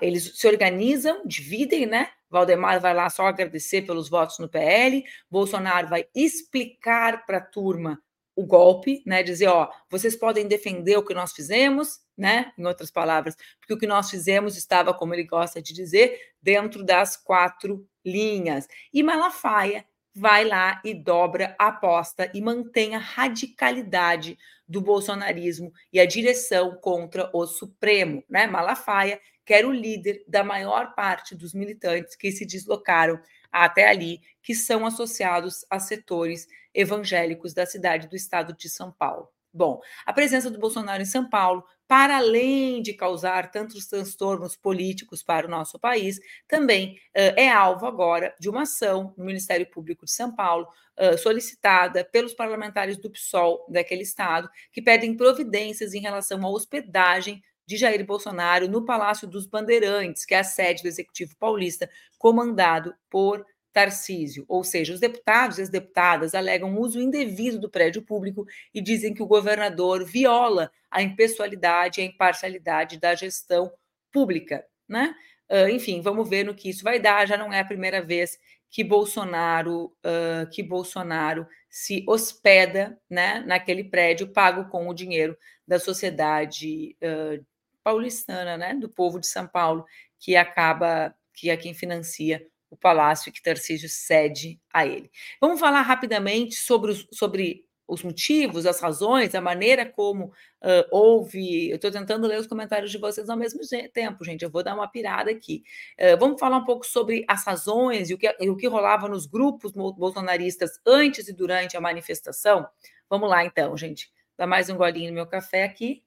eles 0.01 0.33
se 0.39 0.47
organizam, 0.47 1.23
dividem, 1.27 1.87
né? 1.87 2.11
Valdemar 2.35 2.81
vai 2.81 2.93
lá 2.93 3.09
só 3.09 3.29
agradecer 3.29 3.83
pelos 3.83 4.09
votos 4.09 4.41
no 4.41 4.49
PL, 4.49 5.05
Bolsonaro 5.31 5.87
vai 5.87 6.05
explicar 6.13 7.25
para 7.25 7.39
a 7.39 7.41
turma 7.41 8.03
o 8.35 8.45
golpe, 8.45 9.05
né? 9.07 9.23
Dizer, 9.23 9.47
ó, 9.47 9.71
vocês 9.89 10.17
podem 10.17 10.49
defender 10.49 10.97
o 10.97 11.05
que 11.05 11.15
nós 11.15 11.33
fizemos, 11.33 12.01
né? 12.19 12.53
Em 12.59 12.67
outras 12.67 12.91
palavras, 12.91 13.37
porque 13.61 13.73
o 13.73 13.79
que 13.79 13.87
nós 13.87 14.11
fizemos 14.11 14.57
estava, 14.57 14.93
como 14.93 15.15
ele 15.15 15.23
gosta 15.23 15.63
de 15.63 15.73
dizer, 15.73 16.19
dentro 16.43 16.85
das 16.85 17.17
quatro 17.17 17.87
linhas. 18.05 18.67
E 18.93 19.01
Malafaia 19.01 19.87
vai 20.15 20.45
lá 20.45 20.81
e 20.85 20.95
dobra 20.95 21.57
a 21.59 21.69
aposta 21.69 22.31
e 22.33 22.41
mantém 22.41 22.95
a 22.95 22.99
radicalidade 22.99 24.39
do 24.67 24.81
bolsonarismo 24.81 25.73
e 25.93 25.99
a 25.99 26.07
direção 26.07 26.77
contra 26.77 27.29
o 27.35 27.47
Supremo, 27.47 28.23
né? 28.29 28.47
Malafaia, 28.47 29.21
que 29.45 29.53
era 29.53 29.67
o 29.67 29.73
líder 29.73 30.25
da 30.27 30.45
maior 30.45 30.95
parte 30.95 31.35
dos 31.35 31.53
militantes 31.53 32.15
que 32.15 32.31
se 32.31 32.47
deslocaram 32.47 33.21
até 33.51 33.89
ali, 33.89 34.21
que 34.43 34.55
são 34.55 34.87
associados 34.87 35.67
a 35.69 35.79
setores 35.79 36.47
evangélicos 36.73 37.53
da 37.53 37.67
cidade 37.67 38.09
do 38.09 38.17
estado 38.17 38.55
de 38.55 38.69
São 38.69 38.91
Paulo. 38.91 39.29
Bom, 39.53 39.81
a 40.05 40.13
presença 40.13 40.51
do 40.51 40.59
Bolsonaro 40.59 41.03
em 41.03 41.07
São 41.07 41.29
Paulo, 41.29 41.65
para 41.87 42.17
além 42.17 42.81
de 42.83 42.95
causar 42.95 43.51
tantos 43.51 43.87
transtornos 43.87 44.57
políticos 44.57 45.23
para 45.23 45.47
o 45.47 45.51
nosso 45.51 45.79
país, 45.79 46.19
também 46.49 46.95
uh, 47.17 47.37
é 47.37 47.49
alvo 47.51 47.87
agora 47.87 48.35
de 48.41 48.49
uma 48.49 48.63
ação 48.63 49.15
no 49.17 49.25
Ministério 49.25 49.69
Público 49.71 50.05
de 50.05 50.13
São 50.13 50.35
Paulo, 50.35 50.67
uh, 50.99 51.19
solicitada 51.19 52.05
pelos 52.05 52.33
parlamentares 52.35 52.97
do 52.97 53.11
PSOL 53.11 53.67
daquele 53.69 54.03
estado, 54.03 54.49
que 54.73 54.81
pedem 54.83 55.17
providências 55.17 55.95
em 55.95 56.01
relação 56.01 56.45
à 56.45 56.49
hospedagem 56.49 57.43
de 57.67 57.77
Jair 57.77 58.05
Bolsonaro 58.05 58.69
no 58.69 58.85
Palácio 58.85 59.27
dos 59.27 59.47
Bandeirantes, 59.47 60.25
que 60.25 60.35
é 60.35 60.41
a 60.41 60.45
sede 60.45 60.83
do 60.83 60.89
Executivo 60.89 61.37
Paulista, 61.37 61.89
comandado 62.19 62.95
por 63.11 63.45
Tarcísio, 63.75 64.45
ou 64.47 64.63
seja, 64.63 64.95
os 64.95 65.01
deputados 65.01 65.59
e 65.59 65.63
as 65.63 65.69
deputadas 65.69 66.33
alegam 66.33 66.79
uso 66.79 67.01
indevido 67.01 67.59
do 67.59 67.69
prédio 67.69 68.01
público 68.03 68.47
e 68.73 68.81
dizem 68.81 69.13
que 69.13 69.23
o 69.23 69.27
governador 69.27 70.05
viola 70.05 70.71
a 70.89 71.03
impessoalidade 71.03 72.01
e 72.01 72.05
a 72.05 72.07
imparcialidade 72.07 73.01
da 73.01 73.17
gestão 73.17 73.73
pública, 74.13 74.65
né? 74.89 75.13
Uh, 75.51 75.69
enfim, 75.71 76.01
vamos 76.01 76.29
ver 76.29 76.45
no 76.45 76.55
que 76.55 76.71
isso 76.71 76.85
vai 76.85 77.01
dar. 77.01 77.27
Já 77.27 77.37
não 77.37 77.53
é 77.53 77.59
a 77.59 77.65
primeira 77.65 78.01
vez 78.01 78.39
que 78.71 78.85
Bolsonaro 78.85 79.87
uh, 79.87 80.49
que 80.53 80.63
Bolsonaro 80.63 81.45
se 81.69 82.05
hospeda 82.07 82.97
né, 83.11 83.43
naquele 83.45 83.83
prédio 83.83 84.33
pago 84.33 84.71
com 84.71 84.89
o 84.89 84.95
dinheiro 84.95 85.37
da 85.67 85.81
sociedade 85.81 86.97
uh, 87.03 87.45
paulistana, 87.83 88.57
né, 88.57 88.75
do 88.75 88.89
povo 88.89 89.19
de 89.19 89.27
São 89.27 89.49
Paulo, 89.49 89.85
que 90.21 90.37
acaba 90.37 91.13
que 91.33 91.51
é 91.51 91.57
quem 91.57 91.75
financia 91.75 92.41
o 92.75 92.77
palácio 92.77 93.33
que 93.33 93.43
Tarcísio 93.43 93.89
cede 93.89 94.61
a 94.73 94.85
ele. 94.85 95.11
Vamos 95.41 95.61
falar 95.61 95.83
rapidamente 95.83 96.57
sobre, 96.57 96.91
os, 96.91 97.07
sobre 97.13 97.65
os 97.87 98.03
motivos, 98.03 98.67
as 98.67 98.81
razões, 98.81 99.35
a 99.35 99.41
maneira 99.41 99.87
como 99.87 100.27
uh, 100.27 100.85
houve. 100.91 101.71
Eu 101.71 101.77
estou 101.77 101.91
tentando 101.91 102.27
ler 102.27 102.41
os 102.41 102.49
comentários 102.49 102.91
de 102.91 102.99
vocês 102.99 103.31
ao 103.31 103.37
mesmo 103.37 103.61
tempo, 103.93 104.25
gente. 104.25 104.43
Eu 104.43 104.51
vou 104.51 104.65
dar 104.65 104.75
uma 104.75 104.89
pirada 104.89 105.31
aqui. 105.31 105.63
Uh, 105.99 106.19
vamos 106.19 106.41
falar 106.41 106.57
um 106.57 106.65
pouco 106.65 106.85
sobre 106.85 107.25
as 107.29 107.45
razões 107.45 108.11
e 108.11 108.15
o, 108.15 108.19
que, 108.19 108.37
e 108.41 108.51
o 108.51 108.57
que 108.57 108.67
rolava 108.67 109.09
nos 109.09 109.25
grupos 109.27 109.73
bolsonaristas 109.73 110.81
antes 110.85 111.29
e 111.29 111.33
durante 111.33 111.77
a 111.77 111.81
manifestação. 111.81 112.67
Vamos 113.09 113.31
lá, 113.31 113.45
então, 113.45 113.77
gente. 113.77 114.13
Dá 114.37 114.47
mais 114.49 114.69
um 114.69 114.77
golinho 114.77 115.11
no 115.11 115.15
meu 115.15 115.27
café 115.29 115.63
aqui. 115.63 116.03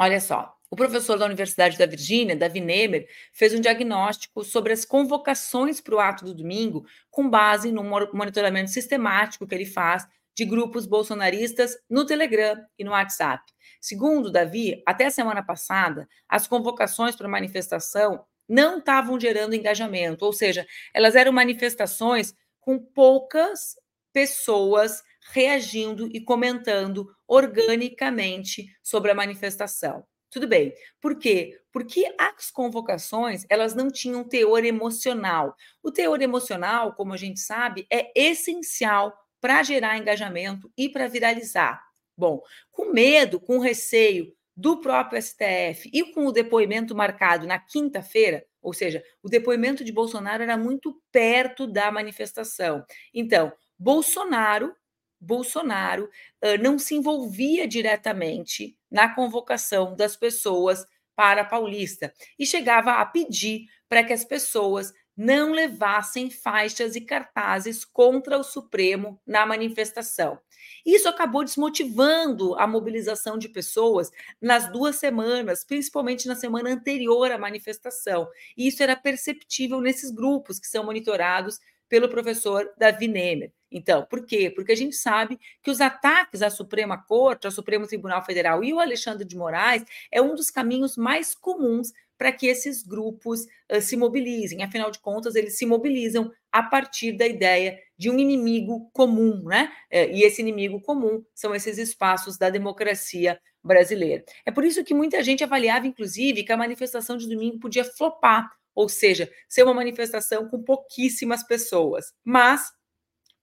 Olha 0.00 0.20
só, 0.20 0.57
o 0.70 0.76
professor 0.76 1.18
da 1.18 1.26
Universidade 1.26 1.78
da 1.78 1.86
Virgínia, 1.86 2.36
Davi 2.36 2.60
Nemer, 2.60 3.08
fez 3.32 3.54
um 3.54 3.60
diagnóstico 3.60 4.44
sobre 4.44 4.72
as 4.72 4.84
convocações 4.84 5.80
para 5.80 5.94
o 5.94 5.98
ato 5.98 6.24
do 6.24 6.34
domingo, 6.34 6.84
com 7.10 7.28
base 7.28 7.72
no 7.72 7.82
monitoramento 7.82 8.70
sistemático 8.70 9.46
que 9.46 9.54
ele 9.54 9.66
faz 9.66 10.06
de 10.36 10.44
grupos 10.44 10.86
bolsonaristas 10.86 11.76
no 11.90 12.06
Telegram 12.06 12.56
e 12.78 12.84
no 12.84 12.92
WhatsApp. 12.92 13.42
Segundo 13.80 14.30
Davi, 14.30 14.82
até 14.86 15.06
a 15.06 15.10
semana 15.10 15.42
passada, 15.42 16.08
as 16.28 16.46
convocações 16.46 17.16
para 17.16 17.26
manifestação 17.26 18.24
não 18.48 18.78
estavam 18.78 19.18
gerando 19.18 19.54
engajamento, 19.54 20.24
ou 20.24 20.32
seja, 20.32 20.66
elas 20.94 21.16
eram 21.16 21.32
manifestações 21.32 22.34
com 22.60 22.78
poucas 22.78 23.74
pessoas 24.12 25.02
reagindo 25.32 26.08
e 26.12 26.20
comentando 26.20 27.06
organicamente 27.26 28.66
sobre 28.82 29.10
a 29.10 29.14
manifestação. 29.14 30.04
Tudo 30.30 30.46
bem. 30.46 30.74
Por 31.00 31.18
quê? 31.18 31.58
Porque 31.72 32.14
as 32.18 32.50
convocações, 32.50 33.44
elas 33.48 33.74
não 33.74 33.90
tinham 33.90 34.24
teor 34.24 34.64
emocional. 34.64 35.54
O 35.82 35.90
teor 35.90 36.20
emocional, 36.20 36.94
como 36.94 37.14
a 37.14 37.16
gente 37.16 37.40
sabe, 37.40 37.86
é 37.90 38.10
essencial 38.14 39.16
para 39.40 39.62
gerar 39.62 39.96
engajamento 39.96 40.70
e 40.76 40.88
para 40.88 41.08
viralizar. 41.08 41.82
Bom, 42.16 42.42
com 42.70 42.92
medo, 42.92 43.40
com 43.40 43.58
receio 43.58 44.34
do 44.56 44.80
próprio 44.80 45.22
STF 45.22 45.88
e 45.92 46.12
com 46.12 46.26
o 46.26 46.32
depoimento 46.32 46.94
marcado 46.94 47.46
na 47.46 47.60
quinta-feira, 47.60 48.44
ou 48.60 48.72
seja, 48.72 49.02
o 49.22 49.28
depoimento 49.28 49.84
de 49.84 49.92
Bolsonaro 49.92 50.42
era 50.42 50.56
muito 50.56 51.00
perto 51.12 51.64
da 51.64 51.92
manifestação. 51.92 52.84
Então, 53.14 53.52
Bolsonaro 53.78 54.74
Bolsonaro 55.20 56.04
uh, 56.04 56.62
não 56.62 56.78
se 56.78 56.94
envolvia 56.94 57.66
diretamente 57.66 58.76
na 58.90 59.14
convocação 59.14 59.94
das 59.94 60.16
pessoas 60.16 60.86
para 61.14 61.42
a 61.42 61.44
Paulista 61.44 62.12
e 62.38 62.46
chegava 62.46 62.92
a 62.92 63.04
pedir 63.04 63.66
para 63.88 64.04
que 64.04 64.12
as 64.12 64.24
pessoas 64.24 64.92
não 65.16 65.50
levassem 65.50 66.30
faixas 66.30 66.94
e 66.94 67.00
cartazes 67.00 67.84
contra 67.84 68.38
o 68.38 68.44
Supremo 68.44 69.20
na 69.26 69.44
manifestação. 69.44 70.38
Isso 70.86 71.08
acabou 71.08 71.42
desmotivando 71.42 72.54
a 72.54 72.68
mobilização 72.68 73.36
de 73.36 73.48
pessoas 73.48 74.12
nas 74.40 74.70
duas 74.70 74.94
semanas, 74.94 75.64
principalmente 75.64 76.28
na 76.28 76.36
semana 76.36 76.70
anterior 76.70 77.32
à 77.32 77.36
manifestação. 77.36 78.28
E 78.56 78.68
isso 78.68 78.80
era 78.80 78.94
perceptível 78.94 79.80
nesses 79.80 80.12
grupos 80.12 80.60
que 80.60 80.68
são 80.68 80.84
monitorados 80.84 81.58
pelo 81.88 82.08
professor 82.08 82.70
Davi 82.76 83.08
Nemer. 83.08 83.52
Então, 83.70 84.06
por 84.08 84.24
quê? 84.24 84.50
Porque 84.50 84.72
a 84.72 84.76
gente 84.76 84.96
sabe 84.96 85.38
que 85.62 85.70
os 85.70 85.80
ataques 85.80 86.42
à 86.42 86.50
Suprema 86.50 86.96
Corte, 86.96 87.46
ao 87.46 87.50
Supremo 87.50 87.86
Tribunal 87.86 88.24
Federal 88.24 88.64
e 88.64 88.72
o 88.72 88.80
Alexandre 88.80 89.26
de 89.26 89.36
Moraes 89.36 89.84
é 90.10 90.22
um 90.22 90.34
dos 90.34 90.50
caminhos 90.50 90.96
mais 90.96 91.34
comuns 91.34 91.92
para 92.16 92.32
que 92.32 92.48
esses 92.48 92.82
grupos 92.82 93.46
uh, 93.70 93.80
se 93.80 93.96
mobilizem. 93.96 94.62
Afinal 94.62 94.90
de 94.90 94.98
contas, 94.98 95.36
eles 95.36 95.56
se 95.56 95.64
mobilizam 95.64 96.32
a 96.50 96.62
partir 96.62 97.12
da 97.12 97.26
ideia 97.26 97.78
de 97.96 98.10
um 98.10 98.18
inimigo 98.18 98.90
comum, 98.92 99.44
né? 99.44 99.70
Uh, 99.92 100.10
e 100.12 100.24
esse 100.24 100.42
inimigo 100.42 100.80
comum 100.80 101.24
são 101.32 101.54
esses 101.54 101.78
espaços 101.78 102.36
da 102.36 102.50
democracia 102.50 103.40
brasileira. 103.62 104.24
É 104.44 104.50
por 104.50 104.64
isso 104.64 104.82
que 104.82 104.94
muita 104.94 105.22
gente 105.22 105.44
avaliava, 105.44 105.86
inclusive, 105.86 106.42
que 106.42 106.52
a 106.52 106.56
manifestação 106.56 107.16
de 107.16 107.28
domingo 107.28 107.60
podia 107.60 107.84
flopar, 107.84 108.50
ou 108.78 108.88
seja, 108.88 109.28
ser 109.48 109.64
uma 109.64 109.74
manifestação 109.74 110.48
com 110.48 110.62
pouquíssimas 110.62 111.42
pessoas. 111.42 112.14
Mas 112.24 112.70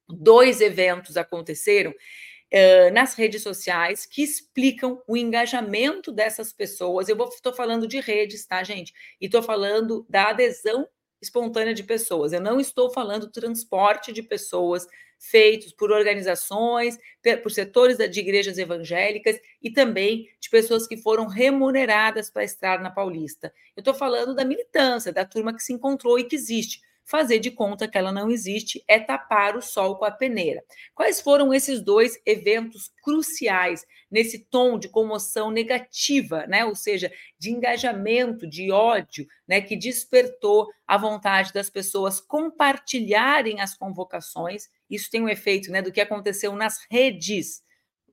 dois 0.07 0.61
eventos 0.61 1.17
aconteceram 1.17 1.91
uh, 1.91 2.93
nas 2.93 3.15
redes 3.15 3.43
sociais 3.43 4.05
que 4.05 4.23
explicam 4.23 5.03
o 5.05 5.17
engajamento 5.17 6.09
dessas 6.09 6.53
pessoas. 6.53 7.09
Eu 7.09 7.17
estou 7.25 7.53
falando 7.53 7.85
de 7.85 7.99
redes, 7.99 8.45
tá, 8.45 8.63
gente? 8.63 8.93
E 9.19 9.25
estou 9.25 9.43
falando 9.43 10.05
da 10.09 10.29
adesão 10.29 10.87
espontânea 11.21 11.73
de 11.73 11.83
pessoas. 11.83 12.31
Eu 12.31 12.39
não 12.39 12.57
estou 12.57 12.89
falando 12.93 13.25
do 13.25 13.31
transporte 13.33 14.13
de 14.13 14.23
pessoas 14.23 14.87
feitos 15.17 15.71
por 15.71 15.91
organizações, 15.91 16.97
por 17.41 17.51
setores 17.51 17.97
de 17.97 18.19
igrejas 18.19 18.57
evangélicas 18.57 19.39
e 19.61 19.71
também 19.71 20.29
de 20.39 20.49
pessoas 20.49 20.87
que 20.87 20.97
foram 20.97 21.27
remuneradas 21.27 22.29
para 22.29 22.43
estar 22.43 22.79
na 22.79 22.91
Paulista. 22.91 23.53
Eu 23.75 23.81
estou 23.81 23.93
falando 23.93 24.35
da 24.35 24.45
militância, 24.45 25.11
da 25.11 25.25
turma 25.25 25.53
que 25.53 25.63
se 25.63 25.73
encontrou 25.73 26.19
e 26.19 26.23
que 26.23 26.35
existe. 26.35 26.81
Fazer 27.07 27.37
de 27.37 27.51
conta 27.51 27.87
que 27.87 27.99
ela 27.99 28.11
não 28.11 28.31
existe 28.31 28.83
é 28.87 28.99
tapar 28.99 29.55
o 29.55 29.61
sol 29.61 29.95
com 29.95 30.05
a 30.05 30.11
peneira. 30.11 30.63
Quais 30.95 31.21
foram 31.21 31.53
esses 31.53 31.79
dois 31.79 32.19
eventos 32.25 32.91
cruciais 33.03 33.85
nesse 34.09 34.39
tom 34.39 34.79
de 34.79 34.89
comoção 34.89 35.51
negativa, 35.51 36.47
né? 36.47 36.65
Ou 36.65 36.73
seja, 36.73 37.11
de 37.37 37.51
engajamento, 37.51 38.47
de 38.47 38.71
ódio, 38.71 39.27
né? 39.47 39.61
Que 39.61 39.75
despertou 39.75 40.67
a 40.87 40.97
vontade 40.97 41.53
das 41.53 41.69
pessoas 41.69 42.19
compartilharem 42.19 43.61
as 43.61 43.77
convocações. 43.77 44.67
Isso 44.89 45.09
tem 45.09 45.21
um 45.21 45.29
efeito, 45.29 45.71
né? 45.71 45.81
Do 45.81 45.91
que 45.91 46.01
aconteceu 46.01 46.55
nas 46.55 46.85
redes 46.89 47.63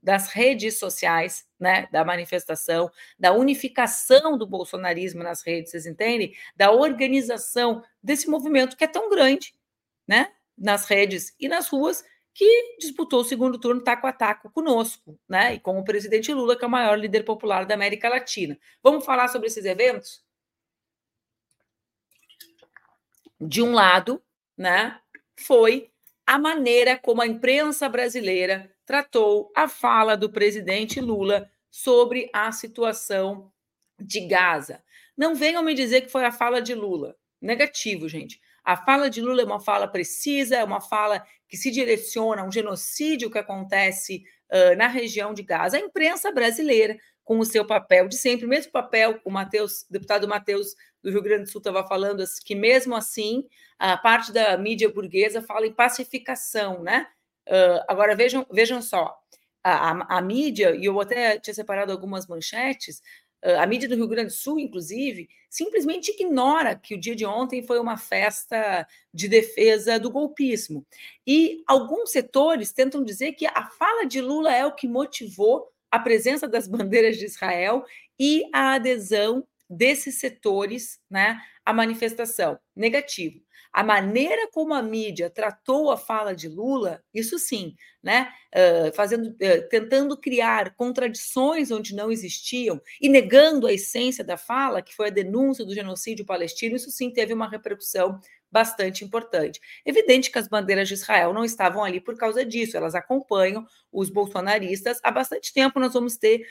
das 0.02 0.28
redes 0.28 0.78
sociais, 0.78 1.46
né, 1.60 1.86
da 1.92 2.04
manifestação, 2.04 2.90
da 3.16 3.32
unificação 3.32 4.36
do 4.36 4.46
bolsonarismo 4.46 5.22
nas 5.22 5.42
redes, 5.42 5.70
vocês 5.70 5.86
entendem? 5.86 6.34
Da 6.56 6.72
organização 6.72 7.84
desse 8.02 8.28
movimento 8.28 8.76
que 8.76 8.82
é 8.82 8.88
tão 8.88 9.08
grande, 9.08 9.54
né, 10.06 10.32
nas 10.58 10.86
redes 10.86 11.32
e 11.38 11.48
nas 11.48 11.68
ruas, 11.68 12.04
que 12.34 12.76
disputou 12.80 13.20
o 13.20 13.24
segundo 13.24 13.58
turno 13.58 13.82
taco 13.84 14.06
a 14.06 14.12
taco 14.12 14.50
conosco, 14.50 15.18
né, 15.28 15.54
e 15.54 15.60
com 15.60 15.78
o 15.78 15.84
presidente 15.84 16.32
Lula, 16.34 16.56
que 16.56 16.64
é 16.64 16.66
o 16.66 16.70
maior 16.70 16.98
líder 16.98 17.24
popular 17.24 17.64
da 17.64 17.74
América 17.74 18.08
Latina. 18.08 18.58
Vamos 18.82 19.04
falar 19.04 19.28
sobre 19.28 19.46
esses 19.46 19.64
eventos? 19.64 20.24
De 23.40 23.62
um 23.62 23.72
lado, 23.72 24.20
né, 24.56 24.98
foi 25.36 25.91
a 26.26 26.38
maneira 26.38 26.98
como 26.98 27.22
a 27.22 27.26
imprensa 27.26 27.88
brasileira 27.88 28.70
tratou 28.84 29.50
a 29.56 29.68
fala 29.68 30.16
do 30.16 30.30
presidente 30.30 31.00
Lula 31.00 31.50
sobre 31.70 32.30
a 32.32 32.52
situação 32.52 33.50
de 33.98 34.20
Gaza. 34.20 34.82
Não 35.16 35.34
venham 35.34 35.62
me 35.62 35.74
dizer 35.74 36.02
que 36.02 36.10
foi 36.10 36.24
a 36.24 36.32
fala 36.32 36.60
de 36.60 36.74
Lula. 36.74 37.16
Negativo, 37.40 38.08
gente. 38.08 38.40
A 38.64 38.76
fala 38.76 39.10
de 39.10 39.20
Lula 39.20 39.42
é 39.42 39.44
uma 39.44 39.60
fala 39.60 39.88
precisa, 39.88 40.56
é 40.56 40.64
uma 40.64 40.80
fala 40.80 41.24
que 41.48 41.56
se 41.56 41.70
direciona 41.70 42.42
a 42.42 42.44
um 42.44 42.52
genocídio 42.52 43.30
que 43.30 43.38
acontece 43.38 44.22
uh, 44.50 44.76
na 44.76 44.86
região 44.86 45.34
de 45.34 45.42
Gaza. 45.42 45.76
A 45.76 45.80
imprensa 45.80 46.30
brasileira, 46.30 46.96
com 47.24 47.38
o 47.38 47.44
seu 47.44 47.66
papel 47.66 48.08
de 48.08 48.16
sempre, 48.16 48.46
o 48.46 48.48
mesmo 48.48 48.70
papel, 48.70 49.20
o 49.24 49.30
Mateus, 49.30 49.82
o 49.82 49.92
deputado 49.92 50.28
Matheus 50.28 50.74
do 51.02 51.10
Rio 51.10 51.22
Grande 51.22 51.44
do 51.44 51.50
Sul 51.50 51.58
estava 51.58 51.86
falando 51.86 52.22
que 52.44 52.54
mesmo 52.54 52.94
assim 52.94 53.44
a 53.78 53.96
parte 53.96 54.32
da 54.32 54.56
mídia 54.56 54.88
burguesa 54.88 55.42
fala 55.42 55.66
em 55.66 55.72
pacificação, 55.72 56.82
né? 56.82 57.08
Uh, 57.48 57.82
agora 57.88 58.14
vejam, 58.14 58.46
vejam 58.52 58.80
só, 58.80 59.18
a, 59.64 59.90
a, 59.90 60.18
a, 60.18 60.22
mídia, 60.22 60.76
e 60.76 60.84
eu 60.84 61.00
até 61.00 61.38
tinha 61.38 61.52
separado 61.52 61.90
algumas 61.90 62.28
manchetes, 62.28 63.02
uh, 63.44 63.58
a 63.58 63.66
mídia 63.66 63.88
do 63.88 63.96
Rio 63.96 64.06
Grande 64.06 64.28
do 64.28 64.34
Sul, 64.34 64.60
inclusive, 64.60 65.28
simplesmente 65.50 66.12
ignora 66.12 66.76
que 66.76 66.94
o 66.94 67.00
dia 67.00 67.16
de 67.16 67.26
ontem 67.26 67.62
foi 67.62 67.80
uma 67.80 67.96
festa 67.96 68.86
de 69.12 69.28
defesa 69.28 69.98
do 69.98 70.10
golpismo. 70.10 70.86
E 71.26 71.62
alguns 71.66 72.12
setores 72.12 72.72
tentam 72.72 73.02
dizer 73.02 73.32
que 73.32 73.46
a 73.46 73.66
fala 73.66 74.06
de 74.06 74.20
Lula 74.20 74.54
é 74.54 74.64
o 74.64 74.74
que 74.74 74.86
motivou 74.86 75.68
a 75.90 75.98
presença 75.98 76.48
das 76.48 76.66
bandeiras 76.68 77.16
de 77.16 77.24
Israel 77.24 77.84
e 78.18 78.48
a 78.52 78.74
adesão 78.74 79.44
desses 79.72 80.18
setores 80.18 81.00
né, 81.10 81.40
à 81.64 81.72
manifestação. 81.72 82.58
Negativo. 82.76 83.40
a 83.72 83.82
maneira 83.82 84.50
como 84.52 84.74
a 84.74 84.82
mídia 84.82 85.30
tratou 85.30 85.90
a 85.90 85.96
fala 85.96 86.34
de 86.34 86.46
Lula, 86.48 87.02
isso 87.14 87.38
sim, 87.38 87.74
né, 88.02 88.30
fazendo, 88.94 89.34
tentando 89.70 90.16
criar 90.16 90.74
contradições 90.74 91.70
onde 91.70 91.94
não 91.94 92.12
existiam 92.12 92.80
e 93.00 93.08
negando 93.08 93.66
a 93.66 93.72
essência 93.72 94.22
da 94.22 94.36
fala, 94.36 94.82
que 94.82 94.94
foi 94.94 95.06
a 95.08 95.10
denúncia 95.10 95.64
do 95.64 95.74
genocídio 95.74 96.26
palestino, 96.26 96.76
isso 96.76 96.90
sim 96.90 97.10
teve 97.10 97.32
uma 97.32 97.48
repercussão 97.48 98.20
bastante 98.52 99.04
importante. 99.04 99.58
Evidente 99.84 100.30
que 100.30 100.38
as 100.38 100.46
bandeiras 100.46 100.86
de 100.86 100.94
Israel 100.94 101.32
não 101.32 101.44
estavam 101.44 101.82
ali 101.82 102.00
por 102.00 102.16
causa 102.16 102.44
disso, 102.44 102.76
elas 102.76 102.94
acompanham 102.94 103.66
os 103.90 104.10
bolsonaristas 104.10 105.00
há 105.02 105.10
bastante 105.10 105.52
tempo. 105.52 105.80
Nós 105.80 105.94
vamos 105.94 106.18
ter 106.18 106.46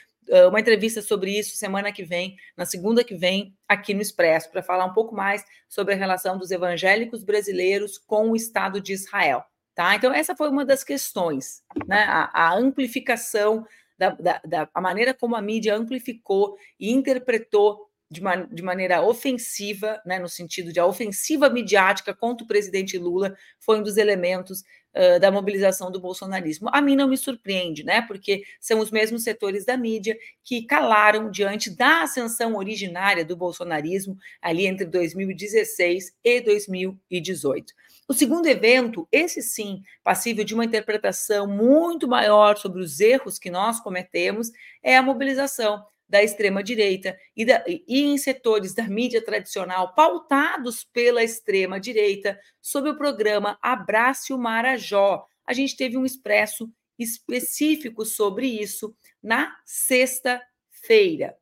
uma 0.48 0.60
entrevista 0.60 1.02
sobre 1.02 1.38
isso 1.38 1.58
semana 1.58 1.92
que 1.92 2.04
vem, 2.04 2.36
na 2.56 2.66
segunda 2.66 3.04
que 3.04 3.16
vem, 3.16 3.56
aqui 3.68 3.94
no 3.94 4.02
Expresso, 4.02 4.50
para 4.52 4.64
falar 4.64 4.86
um 4.86 4.94
pouco 4.94 5.16
mais 5.16 5.44
sobre 5.68 5.94
a 5.94 5.98
relação 5.98 6.38
dos 6.38 6.52
evangélicos 6.52 7.24
brasileiros 7.24 7.98
com 7.98 8.32
o 8.32 8.36
Estado 8.36 8.80
de 8.80 8.94
Israel. 8.94 9.44
Tá? 9.76 9.96
Então, 9.96 10.14
essa 10.14 10.36
foi 10.36 10.50
uma 10.50 10.66
das 10.66 10.84
questões, 10.84 11.64
né? 11.88 12.04
a, 12.08 12.30
a 12.34 12.54
amplificação 12.56 13.66
da, 13.98 14.10
da, 14.10 14.42
da 14.44 14.70
a 14.74 14.82
maneira 14.82 15.14
como 15.14 15.36
a 15.36 15.42
mídia 15.42 15.76
amplificou 15.76 16.58
e 16.80 16.92
interpretou 16.92 17.91
de, 18.12 18.21
man 18.21 18.45
de 18.52 18.62
maneira 18.62 19.02
ofensiva, 19.02 20.02
né, 20.06 20.19
no 20.19 20.28
sentido 20.28 20.74
de 20.74 20.80
a 20.82 20.86
ofensiva 20.86 21.50
midiática 21.50 22.13
contra 22.13 22.43
o 22.43 22.47
presidente 22.47 22.97
Lula 22.97 23.34
foi 23.58 23.80
um 23.80 23.84
dos 23.84 23.95
elementos 23.95 24.60
uh, 24.93 25.17
da 25.21 25.32
mobilização 25.32 25.89
do 25.89 26.00
bolsonarismo. 26.00 26.69
A 26.74 26.82
mim 26.82 26.97
não 26.97 27.08
me 27.08 27.17
surpreende, 27.17 27.86
né, 27.86 28.02
porque 28.02 28.43
são 28.60 28.80
os 28.80 28.91
mesmos 28.91 29.24
setores 29.24 29.65
da 29.65 29.78
mídia 29.78 30.17
que 30.43 30.63
calaram 30.63 31.32
diante 31.32 31.69
da 31.69 32.02
ascensão 32.02 32.58
originária 32.58 33.24
do 33.24 33.38
bolsonarismo 33.38 34.17
ali 34.41 34.67
entre 34.67 34.86
2016 34.86 36.13
e 36.21 36.41
2018. 36.41 37.74
O 38.10 38.13
segundo 38.13 38.45
evento, 38.45 39.08
esse 39.10 39.41
sim, 39.41 39.82
passível 40.04 40.43
de 40.43 40.54
uma 40.54 40.65
interpretação 40.65 41.47
muito 41.47 42.10
maior 42.10 42.58
sobre 42.58 42.82
os 42.82 43.00
erros 43.00 43.39
que 43.39 43.50
nós 43.50 43.80
cometemos, 43.80 44.52
é 44.84 44.97
a 44.97 45.02
mobilização 45.02 45.82
da 46.12 46.21
extrema-direita 46.21 47.17
e, 47.38 47.45
e, 47.88 48.04
em 48.04 48.17
setores 48.17 48.76
da 48.76 48.84
mídia 48.84 49.24
tradicional 49.24 49.95
pautados 49.95 50.84
pela 50.84 51.24
extrema-direita, 51.24 52.38
sob 52.62 52.89
o 52.89 52.97
programa 52.97 53.58
Abrace 53.62 54.34
o 54.34 54.38
Marajó. 54.38 55.26
A 55.47 55.54
gente 55.54 55.78
teve 55.78 55.97
um 55.97 56.06
expresso 56.06 56.69
específico 57.00 58.06
sobre 58.06 58.45
isso 58.45 58.93
na 59.24 59.56
sexta-feira. 59.65 61.34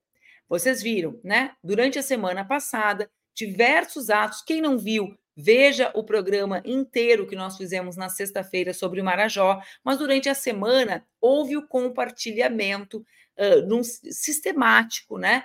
Vocês 0.47 0.83
viram, 0.83 1.19
né? 1.23 1.55
Durante 1.63 1.97
a 1.97 2.03
semana 2.03 2.45
passada, 2.45 3.09
diversos 3.33 4.11
atos. 4.11 4.43
Quem 4.43 4.61
não 4.61 4.77
viu, 4.77 5.17
veja 5.39 5.89
o 5.95 6.03
programa 6.03 6.61
inteiro 6.65 7.25
que 7.25 7.35
nós 7.35 7.55
fizemos 7.55 7.95
na 7.95 8.09
sexta-feira 8.09 8.73
sobre 8.73 8.99
o 8.99 9.05
Marajó. 9.05 9.61
Mas 9.83 9.97
durante 9.97 10.27
a 10.27 10.35
semana 10.35 11.05
houve 11.21 11.55
o 11.55 11.65
compartilhamento 11.65 12.97
uh, 13.37 13.65
num, 13.65 13.81
sistemático, 13.83 15.17
né? 15.17 15.43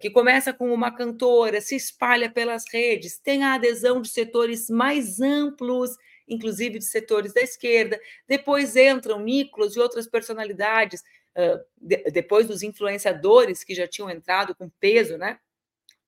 que 0.00 0.10
começa 0.10 0.52
com 0.52 0.72
uma 0.72 0.94
cantora, 0.94 1.60
se 1.60 1.74
espalha 1.74 2.30
pelas 2.30 2.62
redes, 2.72 3.18
tem 3.18 3.42
a 3.42 3.54
adesão 3.54 4.00
de 4.00 4.10
setores 4.10 4.70
mais 4.70 5.20
amplos, 5.20 5.90
inclusive 6.28 6.78
de 6.78 6.84
setores 6.84 7.32
da 7.32 7.40
esquerda. 7.40 7.98
Depois 8.28 8.76
entram 8.76 9.18
Nicolas 9.18 9.74
e 9.74 9.80
outras 9.80 10.06
personalidades, 10.06 11.00
uh, 11.36 11.58
de, 11.76 11.96
depois 12.12 12.46
dos 12.46 12.62
influenciadores 12.62 13.64
que 13.64 13.74
já 13.74 13.88
tinham 13.88 14.08
entrado 14.08 14.54
com 14.54 14.70
peso, 14.78 15.18
né? 15.18 15.40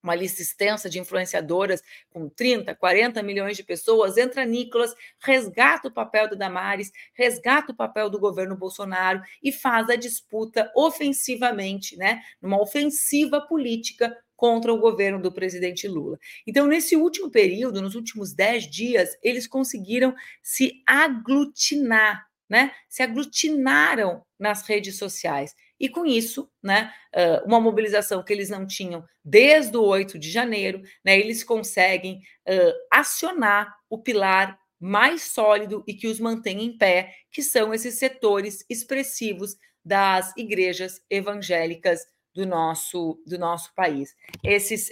Uma 0.05 0.14
lista 0.14 0.43
extensa 0.43 0.88
de 0.88 1.01
influenciadoras 1.01 1.83
com 2.11 2.29
30, 2.29 2.75
40 2.75 3.23
milhões 3.23 3.57
de 3.57 3.64
pessoas, 3.64 4.19
entra 4.19 4.45
Nicolas, 4.45 4.95
resgata 5.19 5.88
o 5.88 5.93
papel 5.93 6.29
do 6.29 6.37
Damares, 6.37 6.93
resgata 7.14 7.73
o 7.73 7.77
papel 7.77 8.11
do 8.11 8.21
governo 8.21 8.57
Bolsonaro 8.57 9.23
e 9.43 9.51
faz 9.51 9.88
a 9.88 9.97
disputa 9.97 10.71
ofensivamente, 10.77 11.97
né? 11.97 12.21
Numa 12.40 12.61
ofensiva 12.61 13.40
política 13.40 14.14
contra 14.37 14.73
o 14.73 14.79
governo 14.79 15.21
do 15.23 15.33
presidente 15.33 15.88
Lula. 15.88 16.19
Então, 16.47 16.67
nesse 16.67 16.97
último 16.97 17.31
período, 17.31 17.81
nos 17.81 17.95
últimos 17.95 18.35
dez 18.35 18.69
dias, 18.69 19.17
eles 19.23 19.47
conseguiram 19.47 20.14
se 20.43 20.83
aglutinar, 20.87 22.27
né? 22.49 22.73
Se 22.88 23.03
aglutinaram 23.03 24.23
nas 24.38 24.67
redes 24.67 24.99
sociais. 24.99 25.55
E 25.85 25.88
com 25.90 26.07
isso, 26.07 26.51
né, 26.62 26.90
uma 27.44 27.61
mobilização 27.61 28.25
que 28.25 28.33
eles 28.33 28.49
não 28.49 28.66
tinham 28.66 29.05
desde 29.23 29.77
o 29.77 29.83
8 29.83 30.18
de 30.18 30.31
janeiro, 30.31 30.81
né, 31.05 31.18
eles 31.18 31.44
conseguem 31.44 32.23
acionar 32.90 33.77
o 33.90 33.99
pilar 33.99 34.59
mais 34.81 35.25
sólido 35.25 35.85
e 35.87 35.92
que 35.92 36.07
os 36.07 36.18
mantém 36.18 36.64
em 36.64 36.79
pé, 36.79 37.12
que 37.31 37.42
são 37.42 37.75
esses 37.75 37.99
setores 37.99 38.64
expressivos 38.70 39.59
das 39.85 40.35
igrejas 40.38 41.03
evangélicas 41.11 42.01
do 42.35 42.47
nosso, 42.47 43.23
do 43.27 43.38
nosso 43.38 43.75
país. 43.75 44.16
Esses, 44.42 44.90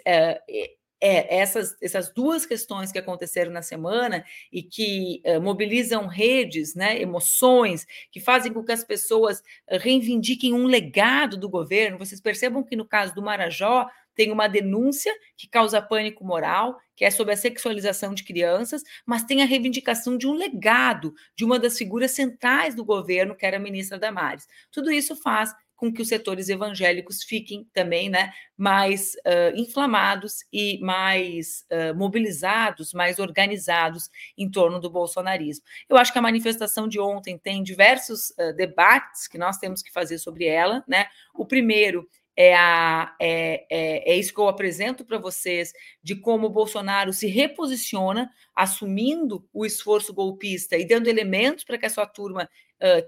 é, 1.03 1.41
essas, 1.41 1.77
essas 1.83 2.15
duas 2.15 2.47
questões 2.47 2.93
que 2.93 2.99
aconteceram 2.99 3.51
na 3.51 3.61
semana 3.61 4.25
e 4.53 4.62
que 4.62 5.21
uh, 5.27 5.41
mobilizam 5.41 6.07
redes, 6.07 6.77
né, 6.77 7.03
emoções, 7.03 7.85
que 8.12 8.21
fazem 8.21 8.53
com 8.53 8.62
que 8.62 8.71
as 8.71 8.85
pessoas 8.85 9.41
uh, 9.41 9.79
reivindiquem 9.81 10.55
um 10.55 10.65
legado 10.65 11.37
do 11.37 11.49
governo. 11.49 11.99
Vocês 11.99 12.21
percebam 12.21 12.62
que 12.62 12.77
no 12.77 12.87
caso 12.87 13.12
do 13.17 13.21
Marajó 13.21 13.88
tem 14.15 14.31
uma 14.31 14.47
denúncia 14.47 15.12
que 15.37 15.49
causa 15.49 15.83
pânico 15.83 16.25
moral, 16.25 16.79
que 16.95 17.05
é 17.05 17.11
sobre 17.11 17.35
a 17.35 17.37
sexualização 17.37 18.15
de 18.15 18.23
crianças, 18.23 18.83
mas 19.05 19.25
tem 19.25 19.43
a 19.43 19.47
reivindicação 19.47 20.17
de 20.17 20.29
um 20.29 20.35
legado 20.35 21.12
de 21.35 21.45
uma 21.45 21.59
das 21.59 21.77
figuras 21.77 22.12
centrais 22.12 22.77
do 22.77 22.85
governo, 22.85 23.35
que 23.35 23.45
era 23.45 23.57
a 23.57 23.61
ministra 23.61 23.99
Damares. 23.99 24.47
Tudo 24.71 24.93
isso 24.93 25.17
faz 25.17 25.53
com 25.83 25.92
que 25.92 26.01
os 26.01 26.07
setores 26.07 26.49
evangélicos 26.49 27.25
fiquem 27.25 27.68
também 27.73 28.09
né, 28.09 28.33
mais 28.57 29.14
uh, 29.27 29.57
inflamados 29.57 30.45
e 30.53 30.79
mais 30.79 31.64
uh, 31.73 31.92
mobilizados, 31.92 32.92
mais 32.92 33.18
organizados 33.18 34.09
em 34.38 34.49
torno 34.49 34.79
do 34.79 34.88
bolsonarismo. 34.88 35.64
Eu 35.88 35.97
acho 35.97 36.12
que 36.12 36.18
a 36.21 36.23
manifestação 36.23 36.87
de 36.87 37.01
ontem 37.01 37.37
tem 37.37 37.64
diversos 37.64 38.31
uh, 38.31 38.55
debates 38.55 39.27
que 39.27 39.37
nós 39.37 39.59
temos 39.59 39.83
que 39.83 39.90
fazer 39.90 40.18
sobre 40.18 40.45
ela. 40.45 40.85
Né? 40.87 41.07
O 41.35 41.45
primeiro 41.45 42.09
é, 42.37 42.55
a, 42.55 43.16
é, 43.21 43.66
é, 43.68 44.12
é, 44.12 44.16
isso 44.16 44.33
que 44.33 44.40
eu 44.40 44.47
apresento 44.47 45.05
para 45.05 45.18
vocês 45.18 45.73
de 46.01 46.14
como 46.14 46.47
o 46.47 46.51
Bolsonaro 46.51 47.12
se 47.12 47.27
reposiciona, 47.27 48.31
assumindo 48.55 49.45
o 49.53 49.66
esforço 49.66 50.14
golpista 50.14 50.77
e 50.77 50.87
dando 50.87 51.09
elementos 51.09 51.64
para 51.64 51.77
que 51.77 51.87
a 51.87 51.90
sua 51.90 52.07
turma 52.07 52.49
uh, 52.81 53.05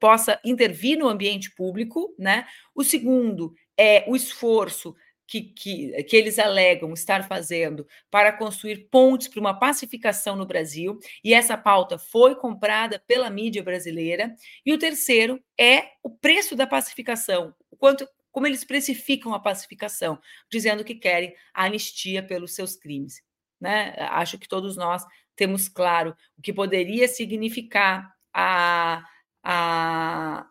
possa 0.00 0.40
intervir 0.44 0.98
no 0.98 1.08
ambiente 1.08 1.54
público, 1.54 2.14
né? 2.18 2.46
O 2.74 2.82
segundo 2.82 3.54
é 3.76 4.04
o 4.06 4.16
esforço 4.16 4.94
que, 5.26 5.40
que, 5.40 6.02
que, 6.04 6.16
eles 6.16 6.38
alegam 6.38 6.92
estar 6.92 7.26
fazendo 7.26 7.86
para 8.10 8.32
construir 8.32 8.88
pontes 8.90 9.28
para 9.28 9.40
uma 9.40 9.58
pacificação 9.58 10.36
no 10.36 10.46
Brasil, 10.46 10.98
e 11.22 11.32
essa 11.32 11.56
pauta 11.56 11.98
foi 11.98 12.34
comprada 12.34 13.02
pela 13.06 13.30
mídia 13.30 13.62
brasileira. 13.62 14.34
E 14.64 14.72
o 14.72 14.78
terceiro 14.78 15.42
é 15.58 15.92
o 16.02 16.10
preço 16.10 16.54
da 16.54 16.66
pacificação, 16.66 17.54
o 17.70 17.76
quanto 17.76 18.06
como 18.30 18.46
eles 18.48 18.64
precificam 18.64 19.32
a 19.32 19.38
pacificação, 19.38 20.18
dizendo 20.50 20.84
que 20.84 20.96
querem 20.96 21.34
anistia 21.54 22.20
pelos 22.20 22.52
seus 22.52 22.74
crimes. 22.74 23.22
Né? 23.60 23.94
Acho 23.96 24.38
que 24.38 24.48
todos 24.48 24.76
nós 24.76 25.04
temos 25.36 25.68
claro 25.68 26.14
o 26.36 26.42
que 26.42 26.52
poderia 26.52 27.06
significar 27.06 28.12
a 28.32 29.04
a, 29.44 30.46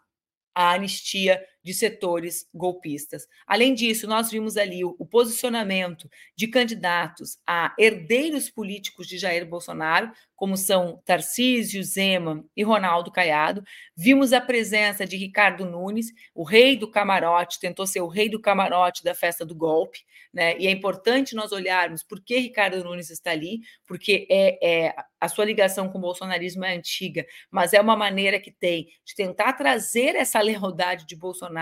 a 0.55 0.71
anistia 0.73 1.41
de 1.63 1.73
setores 1.73 2.47
golpistas. 2.53 3.27
Além 3.47 3.73
disso, 3.73 4.05
nós 4.05 4.29
vimos 4.29 4.57
ali 4.57 4.83
o, 4.83 4.95
o, 4.99 5.05
posicionamento 5.05 6.09
de 6.35 6.47
candidatos 6.47 7.37
a 7.47 7.73
herdeiros 7.79 8.49
políticos 8.49 9.07
de 9.07 9.17
Jair 9.17 9.47
Bolsonaro, 9.47 10.11
como 10.35 10.57
são 10.57 11.01
Tarcísio, 11.05 11.81
Zema 11.83 12.43
e 12.55 12.63
Ronaldo 12.63 13.11
Caiado. 13.11 13.63
Vimos 13.95 14.33
a 14.33 14.41
presença 14.41 15.05
de 15.05 15.15
Ricardo 15.15 15.65
Nunes, 15.65 16.07
o 16.35 16.43
rei 16.43 16.75
do 16.75 16.89
camarote, 16.91 17.59
tentou 17.61 17.87
ser 17.87 18.01
o 18.01 18.07
rei 18.07 18.27
do 18.27 18.41
camarote 18.41 19.03
da 19.03 19.15
festa 19.15 19.45
do 19.45 19.55
golpe, 19.55 19.99
né? 20.33 20.57
E 20.57 20.67
é 20.67 20.71
importante 20.71 21.35
nós 21.35 21.53
olharmos 21.53 22.03
por 22.03 22.21
que 22.21 22.39
Ricardo 22.39 22.83
Nunes 22.83 23.09
está 23.09 23.31
ali, 23.31 23.61
porque 23.87 24.27
é, 24.29 24.87
é 24.87 24.95
a 25.21 25.29
sua 25.29 25.45
ligação 25.45 25.87
com 25.87 25.97
o 25.97 26.01
bolsonarismo 26.01 26.65
é 26.65 26.75
antiga, 26.75 27.25
mas 27.49 27.71
é 27.71 27.79
uma 27.79 27.95
maneira 27.95 28.37
que 28.37 28.51
tem 28.51 28.87
de 29.05 29.15
tentar 29.15 29.53
trazer 29.53 30.15
essa 30.15 30.41
lealdade 30.41 31.05
de 31.05 31.15
Bolsonaro 31.15 31.52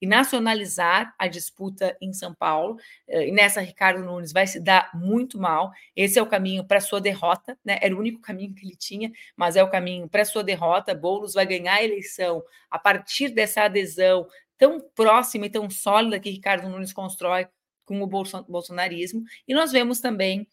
e 0.00 0.06
nacionalizar 0.06 1.14
a 1.18 1.26
disputa 1.26 1.96
em 2.00 2.12
São 2.12 2.34
Paulo. 2.34 2.76
Eh, 3.08 3.28
e 3.28 3.32
nessa, 3.32 3.60
Ricardo 3.60 4.04
Nunes 4.04 4.32
vai 4.32 4.46
se 4.46 4.60
dar 4.60 4.90
muito 4.94 5.38
mal. 5.38 5.72
Esse 5.94 6.18
é 6.18 6.22
o 6.22 6.26
caminho 6.26 6.64
para 6.64 6.80
sua 6.80 7.00
derrota, 7.00 7.58
né? 7.64 7.78
Era 7.80 7.94
o 7.94 7.98
único 7.98 8.20
caminho 8.20 8.54
que 8.54 8.66
ele 8.66 8.76
tinha, 8.76 9.10
mas 9.36 9.56
é 9.56 9.62
o 9.62 9.70
caminho 9.70 10.08
para 10.08 10.24
sua 10.24 10.44
derrota. 10.44 10.94
Boulos 10.94 11.34
vai 11.34 11.46
ganhar 11.46 11.74
a 11.74 11.84
eleição 11.84 12.42
a 12.70 12.78
partir 12.78 13.30
dessa 13.30 13.62
adesão 13.62 14.26
tão 14.58 14.80
próxima 14.94 15.46
e 15.46 15.50
tão 15.50 15.68
sólida 15.70 16.18
que 16.18 16.30
Ricardo 16.30 16.68
Nunes 16.68 16.92
constrói 16.92 17.46
com 17.84 18.00
o 18.02 18.06
bolsonarismo. 18.06 19.22
E 19.46 19.54
nós 19.54 19.70
vemos 19.72 20.00
também 20.00 20.46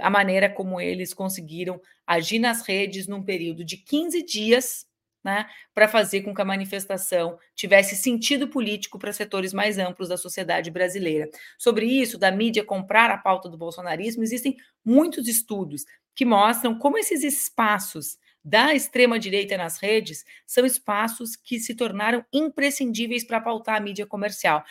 a 0.00 0.08
maneira 0.08 0.48
como 0.48 0.80
eles 0.80 1.12
conseguiram 1.12 1.80
agir 2.06 2.38
nas 2.38 2.62
redes 2.62 3.06
num 3.06 3.22
período 3.22 3.64
de 3.64 3.76
15 3.76 4.22
dias, 4.22 4.85
né, 5.26 5.44
para 5.74 5.88
fazer 5.88 6.22
com 6.22 6.32
que 6.32 6.40
a 6.40 6.44
manifestação 6.44 7.36
tivesse 7.52 7.96
sentido 7.96 8.46
político 8.46 8.96
para 8.96 9.12
setores 9.12 9.52
mais 9.52 9.76
amplos 9.76 10.08
da 10.08 10.16
sociedade 10.16 10.70
brasileira. 10.70 11.28
Sobre 11.58 11.84
isso, 11.84 12.16
da 12.16 12.30
mídia 12.30 12.64
comprar 12.64 13.10
a 13.10 13.18
pauta 13.18 13.48
do 13.48 13.58
bolsonarismo, 13.58 14.22
existem 14.22 14.56
muitos 14.84 15.26
estudos 15.26 15.84
que 16.14 16.24
mostram 16.24 16.78
como 16.78 16.96
esses 16.96 17.24
espaços 17.24 18.16
da 18.44 18.72
extrema-direita 18.72 19.56
nas 19.56 19.78
redes 19.78 20.24
são 20.46 20.64
espaços 20.64 21.34
que 21.34 21.58
se 21.58 21.74
tornaram 21.74 22.24
imprescindíveis 22.32 23.24
para 23.26 23.40
pautar 23.40 23.74
a 23.76 23.80
mídia 23.80 24.06
comercial. 24.06 24.62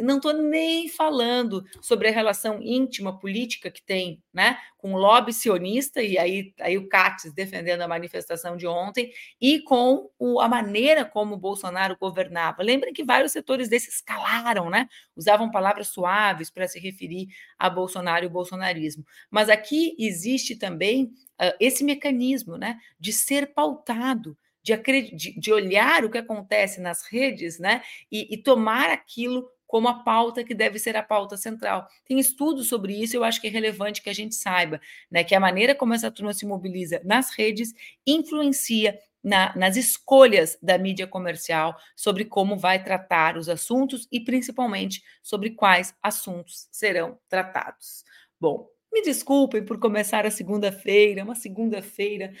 Não 0.00 0.16
estou 0.16 0.32
nem 0.32 0.88
falando 0.88 1.64
sobre 1.80 2.08
a 2.08 2.12
relação 2.12 2.62
íntima 2.62 3.18
política 3.18 3.70
que 3.70 3.82
tem 3.82 4.22
né, 4.32 4.58
com 4.78 4.94
o 4.94 4.96
lobby 4.96 5.32
sionista, 5.32 6.02
e 6.02 6.18
aí, 6.18 6.54
aí 6.60 6.78
o 6.78 6.88
Cates 6.88 7.32
defendendo 7.32 7.82
a 7.82 7.88
manifestação 7.88 8.56
de 8.56 8.66
ontem, 8.66 9.12
e 9.40 9.60
com 9.60 10.10
o, 10.18 10.40
a 10.40 10.48
maneira 10.48 11.04
como 11.04 11.34
o 11.34 11.38
Bolsonaro 11.38 11.96
governava. 11.98 12.62
Lembrem 12.62 12.92
que 12.92 13.04
vários 13.04 13.32
setores 13.32 13.68
desses 13.68 14.00
calaram, 14.00 14.70
né? 14.70 14.88
usavam 15.14 15.50
palavras 15.50 15.88
suaves 15.88 16.50
para 16.50 16.66
se 16.66 16.80
referir 16.80 17.28
a 17.58 17.68
Bolsonaro 17.68 18.24
e 18.24 18.28
o 18.28 18.30
bolsonarismo. 18.30 19.04
Mas 19.30 19.48
aqui 19.48 19.94
existe 19.98 20.56
também 20.56 21.04
uh, 21.40 21.54
esse 21.60 21.84
mecanismo 21.84 22.56
né, 22.56 22.78
de 22.98 23.12
ser 23.12 23.52
pautado 23.52 24.36
de, 24.62 25.38
de, 25.38 25.52
olhar 25.52 26.04
o 26.04 26.10
que 26.10 26.18
acontece 26.18 26.80
nas 26.80 27.04
redes 27.04 27.58
né, 27.58 27.82
e, 28.10 28.32
e 28.32 28.38
tomar 28.38 28.90
aquilo 28.90 29.48
como 29.72 29.88
a 29.88 30.04
pauta 30.04 30.44
que 30.44 30.54
deve 30.54 30.78
ser 30.78 30.98
a 30.98 31.02
pauta 31.02 31.34
central. 31.34 31.88
Tem 32.04 32.18
estudos 32.18 32.68
sobre 32.68 32.92
isso, 32.92 33.16
eu 33.16 33.24
acho 33.24 33.40
que 33.40 33.46
é 33.46 33.50
relevante 33.50 34.02
que 34.02 34.10
a 34.10 34.12
gente 34.12 34.34
saiba, 34.34 34.78
né, 35.10 35.24
que 35.24 35.34
a 35.34 35.40
maneira 35.40 35.74
como 35.74 35.94
essa 35.94 36.10
turma 36.10 36.34
se 36.34 36.44
mobiliza 36.44 37.00
nas 37.02 37.30
redes 37.30 37.72
influencia 38.06 38.98
na, 39.24 39.56
nas 39.56 39.74
escolhas 39.76 40.58
da 40.62 40.76
mídia 40.76 41.06
comercial 41.06 41.74
sobre 41.96 42.26
como 42.26 42.54
vai 42.54 42.84
tratar 42.84 43.38
os 43.38 43.48
assuntos 43.48 44.06
e 44.12 44.20
principalmente 44.20 45.02
sobre 45.22 45.48
quais 45.48 45.94
assuntos 46.02 46.68
serão 46.70 47.18
tratados. 47.26 48.04
Bom, 48.38 48.68
me 48.92 49.00
desculpem 49.00 49.64
por 49.64 49.80
começar 49.80 50.26
a 50.26 50.30
segunda-feira, 50.30 51.24
uma 51.24 51.34
segunda-feira 51.34 52.34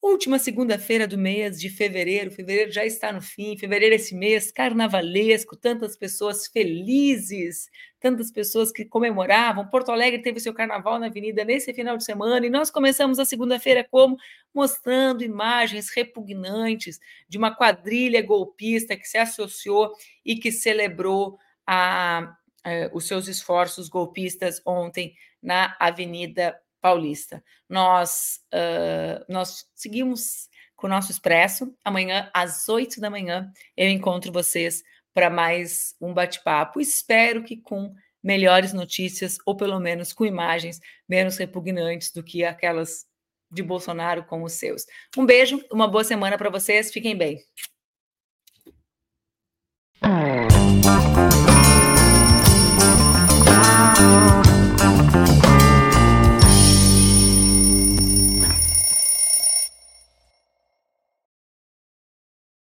Última 0.00 0.38
segunda-feira 0.38 1.08
do 1.08 1.18
mês 1.18 1.58
de 1.58 1.68
fevereiro, 1.68 2.30
fevereiro 2.30 2.70
já 2.70 2.84
está 2.84 3.12
no 3.12 3.20
fim, 3.20 3.58
fevereiro 3.58 3.96
esse 3.96 4.14
mês 4.14 4.52
carnavalesco, 4.52 5.56
tantas 5.56 5.96
pessoas 5.96 6.46
felizes, 6.46 7.68
tantas 7.98 8.30
pessoas 8.30 8.70
que 8.70 8.84
comemoravam. 8.84 9.66
Porto 9.66 9.90
Alegre 9.90 10.22
teve 10.22 10.38
seu 10.38 10.54
carnaval 10.54 11.00
na 11.00 11.06
avenida 11.06 11.44
nesse 11.44 11.74
final 11.74 11.96
de 11.96 12.04
semana 12.04 12.46
e 12.46 12.50
nós 12.50 12.70
começamos 12.70 13.18
a 13.18 13.24
segunda-feira 13.24 13.84
como 13.90 14.16
mostrando 14.54 15.24
imagens 15.24 15.90
repugnantes 15.90 17.00
de 17.28 17.36
uma 17.36 17.52
quadrilha 17.52 18.22
golpista 18.22 18.96
que 18.96 19.06
se 19.06 19.18
associou 19.18 19.90
e 20.24 20.36
que 20.36 20.52
celebrou 20.52 21.36
a, 21.66 22.36
a, 22.62 22.70
eh, 22.70 22.90
os 22.94 23.08
seus 23.08 23.26
esforços 23.26 23.88
golpistas 23.88 24.62
ontem 24.64 25.12
na 25.42 25.76
Avenida 25.80 26.56
Paulista. 26.80 27.42
Nós, 27.68 28.40
uh, 28.54 29.24
nós 29.28 29.66
seguimos 29.74 30.48
com 30.76 30.86
o 30.86 30.90
nosso 30.90 31.10
Expresso. 31.10 31.74
Amanhã, 31.84 32.30
às 32.32 32.68
8 32.68 33.00
da 33.00 33.10
manhã, 33.10 33.50
eu 33.76 33.88
encontro 33.88 34.32
vocês 34.32 34.82
para 35.12 35.28
mais 35.28 35.94
um 36.00 36.14
bate-papo. 36.14 36.80
Espero 36.80 37.42
que 37.42 37.56
com 37.56 37.94
melhores 38.22 38.72
notícias, 38.72 39.38
ou 39.44 39.56
pelo 39.56 39.78
menos 39.80 40.12
com 40.12 40.24
imagens 40.24 40.80
menos 41.08 41.36
repugnantes 41.36 42.12
do 42.12 42.22
que 42.22 42.44
aquelas 42.44 43.06
de 43.50 43.62
Bolsonaro 43.62 44.24
com 44.24 44.42
os 44.42 44.52
seus. 44.52 44.84
Um 45.16 45.24
beijo, 45.24 45.64
uma 45.72 45.88
boa 45.88 46.04
semana 46.04 46.36
para 46.36 46.50
vocês, 46.50 46.92
fiquem 46.92 47.16
bem. 47.16 47.42